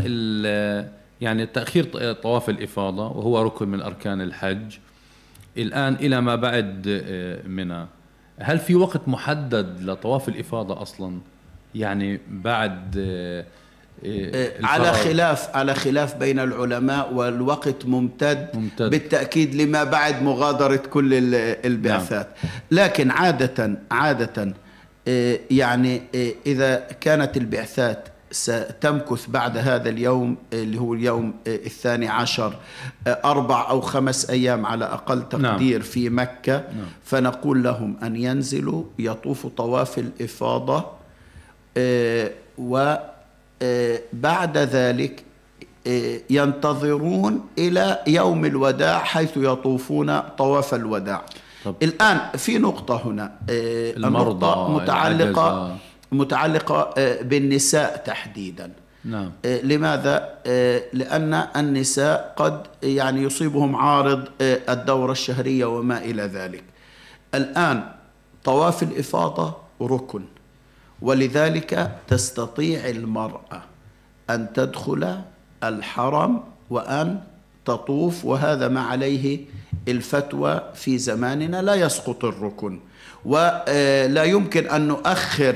يعني 1.21 1.45
تأخير 1.45 2.13
طواف 2.13 2.49
الإفاضة 2.49 3.07
وهو 3.07 3.41
ركن 3.41 3.67
من 3.67 3.81
أركان 3.81 4.21
الحج 4.21 4.77
الآن 5.57 5.93
إلى 5.93 6.21
ما 6.21 6.35
بعد 6.35 6.85
آه، 6.87 7.47
منى. 7.47 7.85
هل 8.39 8.59
في 8.59 8.75
وقت 8.75 9.07
محدد 9.07 9.81
لطواف 9.81 10.29
الإفاضة 10.29 10.81
أصلا؟ 10.81 11.19
يعني 11.75 12.19
بعد 12.29 12.95
آه، 14.05 14.31
آه، 14.35 14.65
على 14.65 14.93
خلاف 14.93 15.55
على 15.55 15.75
خلاف 15.75 16.15
بين 16.15 16.39
العلماء 16.39 17.13
والوقت 17.13 17.85
ممتد, 17.85 18.49
ممتد 18.53 18.89
بالتأكيد 18.89 19.55
لما 19.55 19.83
بعد 19.83 20.23
مغادرة 20.23 20.75
كل 20.75 21.09
البعثات 21.65 22.27
نعم. 22.43 22.53
لكن 22.71 23.11
عادة 23.11 23.77
عادة 23.91 24.53
يعني 25.51 26.01
إذا 26.45 26.75
كانت 27.01 27.37
البعثات 27.37 28.09
ستمكث 28.31 29.29
بعد 29.29 29.57
هذا 29.57 29.89
اليوم 29.89 30.37
اللي 30.53 30.79
هو 30.79 30.93
اليوم 30.93 31.33
الثاني 31.47 32.07
عشر 32.07 32.55
أربع 33.07 33.69
أو 33.69 33.81
خمس 33.81 34.29
أيام 34.29 34.65
على 34.65 34.85
أقل 34.85 35.29
تقدير 35.29 35.79
نعم. 35.79 35.89
في 35.89 36.09
مكة 36.09 36.53
نعم. 36.53 36.87
فنقول 37.03 37.63
لهم 37.63 37.97
أن 38.03 38.15
ينزلوا 38.15 38.83
يطوفوا 38.99 39.49
طواف 39.57 39.99
الإفاضة 39.99 40.85
آه، 41.77 42.31
وبعد 43.63 44.57
آه، 44.57 44.63
ذلك 44.63 45.23
آه، 45.87 46.19
ينتظرون 46.29 47.45
إلى 47.57 47.99
يوم 48.07 48.45
الوداع 48.45 48.99
حيث 48.99 49.37
يطوفون 49.37 50.19
طواف 50.19 50.73
الوداع 50.73 51.21
طب. 51.65 51.75
الآن 51.83 52.19
في 52.37 52.57
نقطة 52.57 53.01
هنا 53.05 53.35
المرضى 53.49 54.73
متعلقة 54.73 55.51
العجزة. 55.57 55.77
متعلقة 56.11 56.93
آه، 56.97 57.21
بالنساء 57.21 57.97
تحديدا 57.97 58.71
نعم. 59.05 59.31
آه، 59.45 59.61
لماذا؟ 59.61 60.29
آه، 60.45 60.81
لأن 60.93 61.33
النساء 61.55 62.33
قد 62.37 62.63
يعني 62.83 63.23
يصيبهم 63.23 63.75
عارض 63.75 64.27
الدورة 64.41 65.11
الشهرية 65.11 65.65
وما 65.65 65.97
إلى 65.97 66.21
ذلك 66.21 66.63
الآن 67.35 67.83
طواف 68.43 68.83
الإفاضة 68.83 69.55
ركن 69.81 70.21
ولذلك 71.01 71.91
تستطيع 72.07 72.89
المرأة 72.89 73.61
أن 74.29 74.53
تدخل 74.53 75.21
الحرم 75.63 76.43
وأن 76.69 77.21
تطوف 77.65 78.25
وهذا 78.25 78.67
ما 78.67 78.81
عليه 78.81 79.39
الفتوى 79.87 80.61
في 80.75 80.97
زماننا 80.97 81.61
لا 81.61 81.75
يسقط 81.75 82.25
الركن. 82.25 82.79
ولا 83.25 84.23
يمكن 84.23 84.69
أن 84.69 84.87
نؤخر 84.87 85.55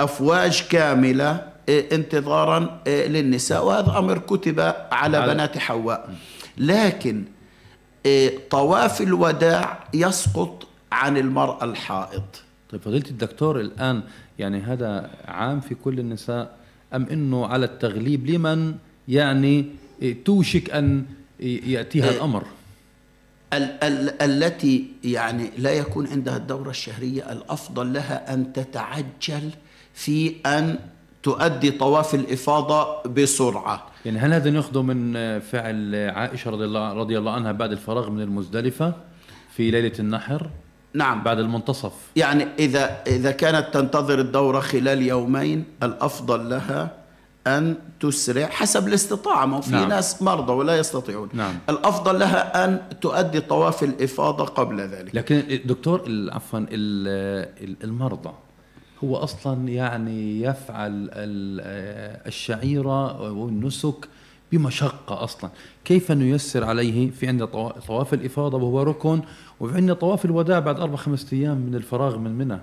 أفواج 0.00 0.62
كاملة 0.70 1.48
إيه، 1.68 1.94
انتظارا 1.94 2.80
إيه، 2.86 3.06
للنساء 3.08 3.64
وهذا 3.64 3.98
أمر 3.98 4.18
كتب 4.18 4.74
على 4.92 5.26
بنات 5.26 5.58
حواء. 5.58 6.14
لكن 6.58 7.24
طواف 8.50 9.00
الوداع 9.00 9.84
يسقط 9.94 10.66
عن 10.92 11.16
المرأة 11.16 11.64
الحائض. 11.64 12.22
طيب 12.70 12.80
فضيلة 12.80 13.08
الدكتور 13.10 13.60
الآن 13.60 14.02
يعني 14.38 14.58
هذا 14.60 15.10
عام 15.28 15.60
في 15.60 15.74
كل 15.74 15.98
النساء. 15.98 16.56
أم 16.94 17.02
أنه 17.12 17.46
على 17.46 17.64
التغليب 17.66 18.26
لمن 18.26 18.74
يعني 19.08 19.64
توشك 20.24 20.70
أن 20.70 21.04
يأتيها 21.40 22.10
الأمر؟ 22.10 22.44
ال- 23.52 23.84
ال- 23.84 24.22
التي 24.22 24.86
يعني 25.04 25.50
لا 25.58 25.70
يكون 25.72 26.06
عندها 26.06 26.36
الدورة 26.36 26.70
الشهرية 26.70 27.32
الأفضل 27.32 27.92
لها 27.92 28.34
أن 28.34 28.52
تتعجل 28.52 29.50
في 29.94 30.34
أن 30.46 30.78
تؤدي 31.22 31.70
طواف 31.70 32.14
الإفاضة 32.14 33.02
بسرعة. 33.02 33.86
يعني 34.06 34.18
هل 34.18 34.32
هذا 34.32 34.50
نأخذه 34.50 34.82
من 34.82 35.12
فعل 35.40 35.94
عائشة 35.94 36.50
رضي 36.50 36.64
الله, 36.64 36.92
رضي 36.92 37.18
الله 37.18 37.32
عنها 37.32 37.52
بعد 37.52 37.72
الفراغ 37.72 38.10
من 38.10 38.20
المزدلفة 38.20 38.94
في 39.56 39.70
ليلة 39.70 39.92
النحر؟ 39.98 40.50
نعم. 40.98 41.22
بعد 41.22 41.38
المنتصف. 41.38 41.92
يعني 42.16 42.46
إذا 42.58 43.02
إذا 43.06 43.30
كانت 43.30 43.74
تنتظر 43.74 44.18
الدورة 44.18 44.60
خلال 44.60 45.02
يومين 45.02 45.64
الأفضل 45.82 46.50
لها 46.50 46.90
أن 47.46 47.76
تسرع 48.00 48.46
حسب 48.46 48.88
الاستطاعة. 48.88 49.46
ما 49.46 49.60
في 49.60 49.72
نعم. 49.72 49.88
ناس 49.88 50.22
مرضى 50.22 50.52
ولا 50.52 50.78
يستطيعون. 50.78 51.28
نعم. 51.32 51.54
الأفضل 51.68 52.18
لها 52.18 52.64
أن 52.64 52.80
تؤدي 53.00 53.40
طواف 53.40 53.82
الإفاضة 53.82 54.44
قبل 54.44 54.80
ذلك. 54.80 55.14
لكن 55.14 55.60
دكتور 55.64 56.02
عفوا 56.32 56.66
المرضى 57.84 58.30
هو 59.04 59.16
أصلا 59.16 59.68
يعني 59.68 60.42
يفعل 60.42 61.10
الشعيرة 62.26 63.30
والنسك 63.30 64.08
بمشقة 64.52 65.24
أصلا. 65.24 65.50
كيف 65.84 66.12
نيسر 66.12 66.64
عليه 66.64 67.10
في 67.10 67.28
عندنا 67.28 67.46
طواف 67.86 68.14
الإفاضة 68.14 68.58
وهو 68.58 68.82
ركن 68.82 69.20
وفي 69.60 69.76
عندنا 69.76 69.94
طواف 69.94 70.24
الوداع 70.24 70.58
بعد 70.58 70.80
أربع 70.80 70.96
خمسة 70.96 71.26
أيام 71.32 71.56
من 71.56 71.74
الفراغ 71.74 72.18
من 72.18 72.38
منى. 72.38 72.58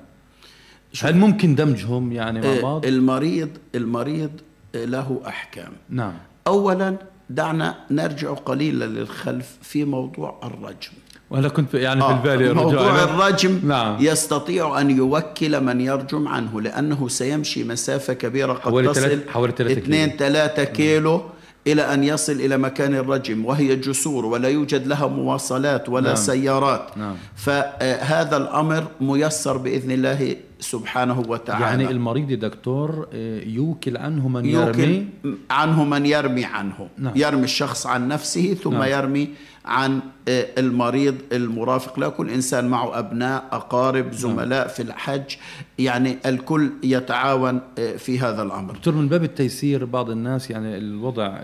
هل 1.02 1.18
ممكن 1.18 1.56
دمجهم 1.56 2.12
يعني 2.12 2.42
مع 2.42 2.48
آه، 2.48 2.62
بعض؟ 2.62 2.86
المريض 2.86 3.50
المريض 3.76 4.32
له 4.76 5.22
أحكام. 5.28 5.72
نعم. 5.90 6.14
اولا 6.48 6.96
دعنا 7.30 7.76
نرجع 7.92 8.34
قليلا 8.34 8.86
للخلف 8.86 9.58
في 9.62 9.86
موضوع 9.86 10.40
الرجم. 10.44 10.92
وأنا 11.30 11.48
كنت 11.48 11.74
يعني 11.74 12.02
في 12.02 12.10
البالي 12.10 12.50
آه 12.50 12.54
موضوع 12.54 13.04
الرجم 13.04 13.60
نعم. 13.64 13.98
يستطيع 14.00 14.82
أن 14.82 14.92
يوكل 14.92 15.62
من 15.64 15.82
يرجم 15.82 16.28
عنه 16.28 16.62
لأنه 16.62 17.08
سيمشي 17.08 17.64
مسافة 17.64 18.14
كبيرة 18.14 18.54
قد 18.54 18.60
حوالي 18.60 18.88
تصل 18.88 19.20
حوالي 19.30 19.54
2 19.54 20.10
3 20.10 20.64
كيلو. 20.64 21.22
إلى 21.68 21.94
أن 21.94 22.04
يصل 22.04 22.34
إلى 22.34 22.58
مكان 22.58 22.96
الرجم 22.96 23.46
وهي 23.46 23.76
جسور 23.76 24.26
ولا 24.26 24.50
يوجد 24.50 24.88
لها 24.88 25.08
مواصلات 25.08 25.90
ولا 25.90 26.08
نعم. 26.08 26.16
سيارات 26.16 26.98
نعم. 26.98 27.16
فهذا 27.36 28.38
الأمر 28.38 28.88
ميسر 29.02 29.58
بإذن 29.58 29.92
الله 29.92 30.36
سبحانه 30.66 31.20
وتعالى. 31.20 31.66
يعني 31.66 31.92
المريض 31.92 32.34
دكتور 32.34 33.08
آه، 33.14 33.44
يوكل 33.44 33.98
عنه 33.98 34.28
من 34.28 34.46
يوكل 34.46 34.80
يرمي؟ 34.80 35.08
عنه 35.52 35.84
من 35.84 36.06
يرمي 36.06 36.46
عنه. 36.46 36.90
نعم. 36.98 37.14
يرمي 37.16 37.44
الشخص 37.44 37.88
عن 37.88 38.08
نفسه 38.08 38.54
ثم 38.54 38.74
نعم. 38.74 38.84
يرمي 38.84 39.30
عن 39.66 40.00
آه، 40.28 40.48
المريض 40.58 41.16
المرافق. 41.32 42.00
لا 42.00 42.10
كل 42.10 42.30
إنسان 42.30 42.68
معه 42.68 43.00
أبناء 43.00 43.44
أقارب 43.52 44.14
زملاء 44.14 44.60
نعم. 44.60 44.68
في 44.68 44.82
الحج. 44.82 45.36
يعني 45.80 46.18
الكل 46.26 46.72
يتعاون 46.84 47.62
آه، 47.80 47.96
في 47.96 48.20
هذا 48.20 48.44
الأمر. 48.44 48.74
دكتور 48.74 48.94
من 48.94 49.08
باب 49.08 49.24
التيسير 49.24 49.86
بعض 49.86 50.10
الناس 50.10 50.52
يعني 50.52 50.78
الوضع 50.78 51.38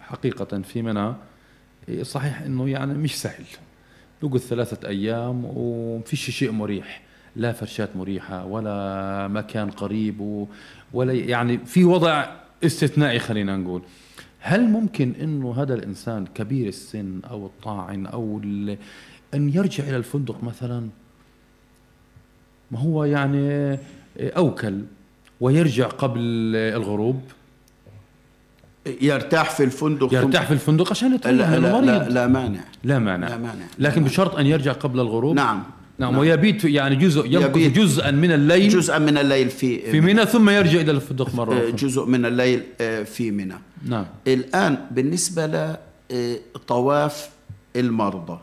حقيقة 0.00 0.62
في 0.62 0.82
منى 0.82 1.14
صحيح 2.02 2.40
أنه 2.42 2.68
يعني 2.68 2.94
مش 2.94 3.20
سهل. 3.20 3.44
نقعد 4.22 4.38
ثلاثة 4.38 4.88
أيام 4.88 5.42
ومفيش 5.44 6.30
شيء 6.30 6.52
مريح. 6.52 7.09
لا 7.36 7.52
فرشات 7.52 7.96
مريحة 7.96 8.44
ولا 8.44 9.28
مكان 9.28 9.70
قريب 9.70 10.46
ولا 10.92 11.12
يعني 11.12 11.58
في 11.58 11.84
وضع 11.84 12.26
استثنائي 12.64 13.18
خلينا 13.18 13.56
نقول. 13.56 13.82
هل 14.40 14.68
ممكن 14.68 15.12
إنه 15.22 15.54
هذا 15.62 15.74
الإنسان 15.74 16.26
كبير 16.34 16.68
السن 16.68 17.20
أو 17.30 17.46
الطاعن 17.46 18.06
أو 18.06 18.40
أن 19.34 19.48
يرجع 19.54 19.84
إلى 19.84 19.96
الفندق 19.96 20.44
مثلا؟ 20.44 20.88
ما 22.70 22.78
هو 22.78 23.04
يعني 23.04 23.78
أوكل 24.20 24.80
ويرجع 25.40 25.86
قبل 25.86 26.20
الغروب؟ 26.56 27.20
يرتاح 29.00 29.50
في 29.50 29.64
الفندق. 29.64 30.14
يرتاح 30.14 30.46
في 30.46 30.52
الفندق 30.52 30.90
عشان 30.90 31.14
يطلع 31.14 31.30
لا, 31.30 31.58
لا, 31.58 31.80
لا, 31.80 32.08
لا 32.08 32.26
مانع. 32.26 32.60
لا 32.84 32.98
مانع. 32.98 33.28
لا 33.28 33.38
مانع. 33.38 33.64
لكن 33.78 34.04
بشرط 34.04 34.36
أن 34.36 34.46
يرجع 34.46 34.72
قبل 34.72 35.00
الغروب؟ 35.00 35.36
نعم. 35.36 35.62
نعم, 36.00 36.12
نعم. 36.12 36.20
ويبيت 36.20 36.64
يعني 36.64 36.96
جزء 36.96 37.26
يمكث 37.26 37.56
جزءا 37.56 38.10
من 38.10 38.32
الليل. 38.32 38.68
جزءا 38.68 38.98
من 38.98 39.18
الليل 39.18 39.50
في 39.50 39.90
في 39.90 40.00
منى 40.00 40.26
ثم 40.26 40.50
يرجع 40.50 40.80
إلى 40.80 40.90
الفندق 40.90 41.34
مرة 41.34 41.54
أخرى. 41.54 41.72
جزء 41.72 42.04
من 42.04 42.26
الليل 42.26 42.62
آه، 42.80 43.02
في 43.02 43.30
منى. 43.30 43.54
نعم. 43.86 44.06
الآن 44.26 44.86
بالنسبة 44.90 45.76
لطواف 46.10 47.28
آه، 47.76 47.80
المرضى 47.80 48.38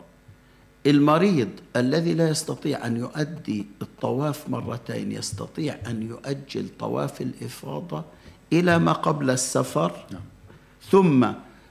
المريض 0.86 1.48
الذي 1.76 2.14
لا 2.14 2.28
يستطيع 2.28 2.86
أن 2.86 2.96
يؤدي 2.96 3.66
الطواف 3.82 4.48
مرتين 4.48 5.12
يستطيع 5.12 5.76
أن 5.86 6.02
يؤجل 6.02 6.66
طواف 6.78 7.20
الإفاضة 7.20 8.04
إلى 8.52 8.78
ما 8.78 8.92
قبل 8.92 9.30
السفر 9.30 9.92
نعم. 10.12 10.22
ثم 10.90 11.26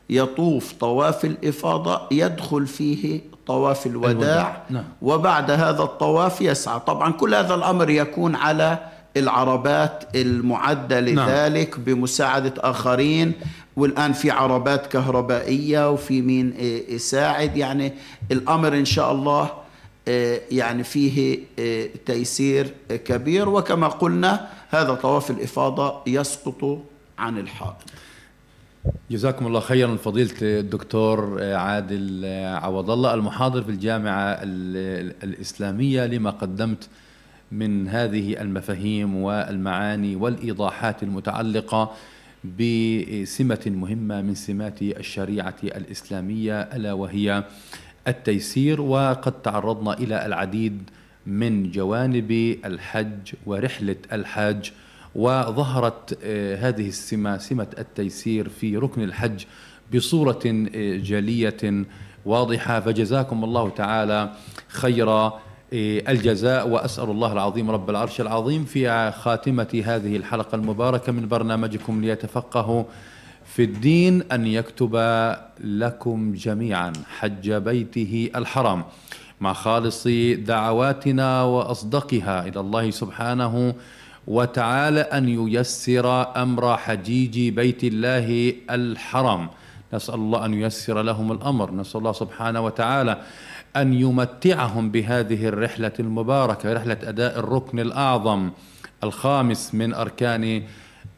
يطوف 0.09 0.73
طواف 0.73 1.25
الإفاضة 1.25 2.01
يدخل 2.11 2.67
فيه 2.67 3.21
طواف 3.48 3.86
الوداع. 3.86 4.64
نعم. 4.70 4.84
وبعد 5.02 5.52
هذا 5.52 5.84
الطواف 5.84 6.41
يسعى 6.41 6.80
طبعا 6.80 7.12
كل 7.12 7.36
هذا 7.36 7.56
الأمر 7.56 7.89
يكون 7.89 8.36
على 8.36 8.80
العربات 9.18 10.04
المعدة 10.16 11.00
نعم. 11.00 11.30
لذلك 11.30 11.70
نعم. 11.70 11.84
بمساعدة 11.84 12.54
آخرين 12.58 13.34
والآن 13.76 14.14
في 14.14 14.32
عربات 14.32 14.88
كهربائية 14.88 15.91
وفي 15.91 16.22
مين 16.22 16.54
يساعد 16.89 17.58
يعني 17.58 17.93
الأمر 18.32 18.74
إن 18.74 18.86
شاء 18.86 19.12
الله 19.12 19.50
يعني 20.52 20.84
فيه 20.84 21.39
تيسير 22.06 22.74
كبير 22.89 23.50
وكما 23.50 23.88
قلنا 23.88 24.48
هذا 24.70 24.93
طواف 24.93 25.32
الإفاضة 25.32 26.02
يسقط 26.08 26.80
عن 27.20 27.38
الحائط 27.38 27.76
جزاكم 29.11 29.47
الله 29.47 29.59
خيرا 29.59 29.95
فضيلة 29.95 30.33
الدكتور 30.41 31.43
عادل 31.43 32.25
عوض 32.45 32.91
الله 32.91 33.13
المحاضر 33.13 33.63
في 33.63 33.69
الجامعة 33.69 34.39
الإسلامية 35.23 36.05
لما 36.05 36.29
قدمت 36.29 36.89
من 37.51 37.88
هذه 37.88 38.41
المفاهيم 38.41 39.15
والمعاني 39.15 40.15
والإيضاحات 40.15 41.03
المتعلقة 41.03 41.91
بسمة 42.59 43.63
مهمة 43.65 44.21
من 44.21 44.35
سمات 44.35 44.81
الشريعة 44.81 45.55
الإسلامية 45.63 46.61
ألا 46.61 46.93
وهي 46.93 47.43
التيسير. 48.07 48.81
وقد 48.81 49.41
تعرضنا 49.41 49.93
إلى 49.93 50.25
العديد 50.25 50.89
من 51.25 51.71
جوانب 51.71 52.57
الحج 52.65 53.33
ورحلة 53.45 53.95
الحج 54.11 54.69
وظهرت 55.18 56.24
هذه 56.59 56.88
السمة 56.88 57.38
سمة 57.38 57.68
التيسير 57.80 58.49
في 58.49 58.78
ركن 58.78 59.03
الحج 59.03 59.43
بصورة 59.95 60.39
جلية 61.03 61.86
واضحة. 62.26 62.80
فجزاكم 62.80 63.43
الله 63.43 63.70
تعالى 63.70 64.30
خير 64.68 65.32
الجزاء. 65.74 66.68
وأسأل 66.68 67.09
الله 67.09 67.34
العظيم 67.34 67.72
رب 67.72 67.89
العرش 67.89 68.22
العظيم 68.22 68.65
في 68.65 69.11
خاتمة 69.11 69.82
هذه 69.86 70.15
الحلقة 70.15 70.55
المباركة 70.55 71.11
من 71.11 71.28
برنامجكم 71.28 72.01
ليتفقهوا 72.01 72.84
في 73.45 73.63
الدين 73.63 74.24
أن 74.32 74.47
يكتب 74.47 74.95
لكم 75.63 76.34
جميعا 76.34 76.93
حج 77.20 77.51
بيته 77.51 78.30
الحرام 78.36 78.84
مع 79.41 79.53
خالص 79.53 80.07
دعواتنا 80.38 81.43
وأصدقها 81.43 82.47
إلى 82.47 82.59
الله 82.59 82.91
سبحانه 82.91 83.74
وتعالى 84.28 85.01
أن 85.01 85.30
ييسر 85.30 86.36
أمر 86.36 86.78
حجيج 86.78 87.49
بيت 87.49 87.84
الله 87.84 88.53
الحرام. 88.69 89.49
نسأل 89.93 90.15
الله 90.15 90.45
أن 90.45 90.53
ييسر 90.53 91.01
لهم 91.01 91.32
الأمر. 91.32 91.71
نسأل 91.71 91.99
الله 91.99 92.11
سبحانه 92.11 92.61
وتعالى 92.61 93.17
أن 93.75 93.93
يمتعهم 93.93 94.91
بهذه 94.91 95.47
الرحلة 95.47 95.91
المباركة 95.99 96.73
رحلة 96.73 96.97
أداء 97.03 97.39
الركن 97.39 97.80
الأعظم 97.80 98.49
الخامس 99.03 99.75
من 99.75 99.93
أركان 99.93 100.63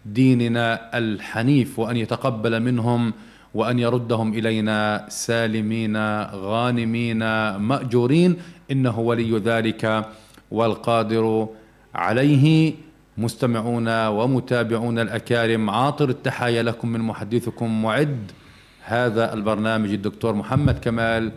ديننا 0.06 0.98
الحنيف 0.98 1.80
وأن 1.80 1.98
يتقبل 1.98 2.60
منهم 2.60 3.14
وأن 3.54 3.80
يردهم 3.80 4.34
إلينا 4.34 5.06
سالمين 5.10 5.98
غانمين 6.26 7.22
مأجورين. 7.56 8.38
إنه 8.72 9.00
ولي 9.00 9.38
ذلك 9.38 10.06
والقادر 10.52 11.48
عليه. 11.96 12.74
مستمعون 13.20 14.08
ومتابعون 14.08 15.00
الأكارم 15.00 15.70
عاطر 15.70 16.10
التحايا 16.10 16.64
لكم 16.64 16.88
من 16.88 17.00
محدثكم 17.00 17.82
معد. 17.82 18.32
هذا 18.86 19.34
البرنامج 19.34 19.90
الدكتور 19.90 20.34
محمد 20.34 20.80
كمال. 20.80 21.32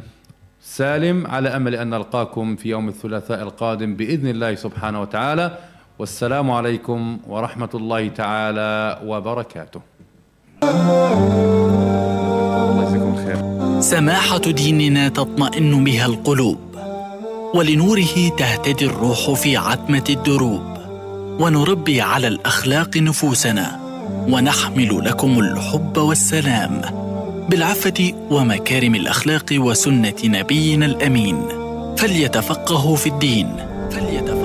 سالم 0.63 1.27
على 1.27 1.49
أمل 1.49 1.75
أن 1.75 1.91
نلقاكم 1.91 2.57
في 2.57 2.69
يوم 2.69 2.89
الثلاثاء 2.89 3.43
القادم 3.43 3.95
بإذن 3.95 4.29
الله 4.29 4.55
سبحانه 4.55 5.01
وتعالى. 5.01 5.59
والسلام 5.99 6.51
عليكم 6.51 7.19
ورحمة 7.29 7.69
الله 7.75 8.09
تعالى 8.09 9.01
وبركاته. 9.07 9.81
سماحة 13.81 14.39
ديننا 14.39 15.09
تطمئن 15.09 15.85
بها 15.85 16.07
القلوب 16.07 16.59
ولنوره 17.55 18.29
تهتدي 18.39 18.87
الروح 18.87 19.33
في 19.33 19.57
عتمة 19.57 20.05
الدروب. 20.11 20.82
ونربي 21.41 22.01
على 22.01 22.29
الأخلاق 22.29 22.97
نفوسنا 22.97 23.81
ونحمل 24.29 25.05
لكم 25.05 25.39
الحب 25.39 25.99
والسلام 25.99 26.81
بالعفة 27.49 28.13
ومكارم 28.31 28.95
الأخلاق 28.95 29.47
وسنة 29.53 30.15
نبينا 30.25 30.87
الأمين. 30.87 31.43
فليتفقهوا 31.97 32.97
في 32.97 33.07
الدين. 33.07 33.57
فليتفقهوا 33.91 34.42